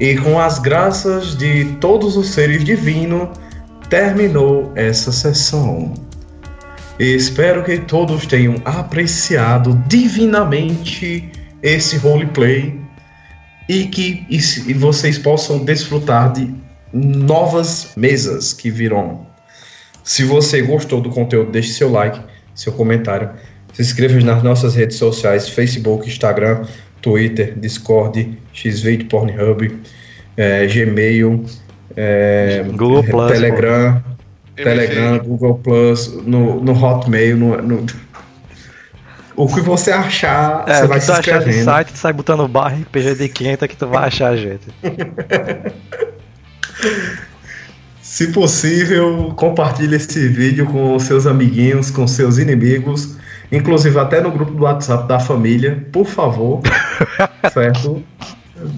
[0.00, 3.28] e com as graças de todos os seres divinos,
[3.88, 5.94] terminou essa sessão.
[6.98, 11.30] Espero que todos tenham apreciado divinamente
[11.62, 12.78] esse roleplay
[13.68, 16.52] e que e vocês possam desfrutar de
[16.92, 19.26] novas mesas que virão.
[20.02, 22.20] Se você gostou do conteúdo, deixe seu like,
[22.54, 23.30] seu comentário.
[23.74, 26.62] Se inscreva nas nossas redes sociais: Facebook, Instagram,
[27.02, 29.78] Twitter, Discord, Xvideo, Pornhub,
[30.36, 31.44] eh, Gmail,
[31.96, 34.02] eh, Google Plus, Telegram.
[34.56, 37.86] Telegram, Google Plus, no, no Hotmail, no, no-
[39.36, 41.64] o que você achar, É, você vai se tu achar de inscrevendo.
[41.64, 44.66] site, tu sai botando barra RPG de 500 que tu vai achar a gente.
[48.02, 53.16] Se possível, compartilhe esse vídeo com seus amiguinhos, com seus inimigos,
[53.50, 56.60] inclusive até no grupo do WhatsApp da família, por favor,
[57.52, 58.02] certo?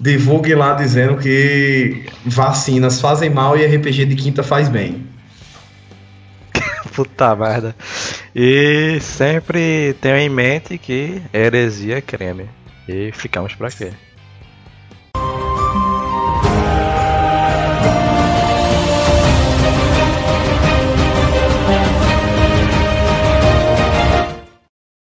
[0.03, 5.07] Divulguem lá dizendo que vacinas fazem mal e RPG de quinta faz bem.
[6.95, 7.75] Puta merda.
[8.35, 12.49] E sempre tenham em mente que heresia é creme.
[12.87, 13.91] E ficamos por aqui.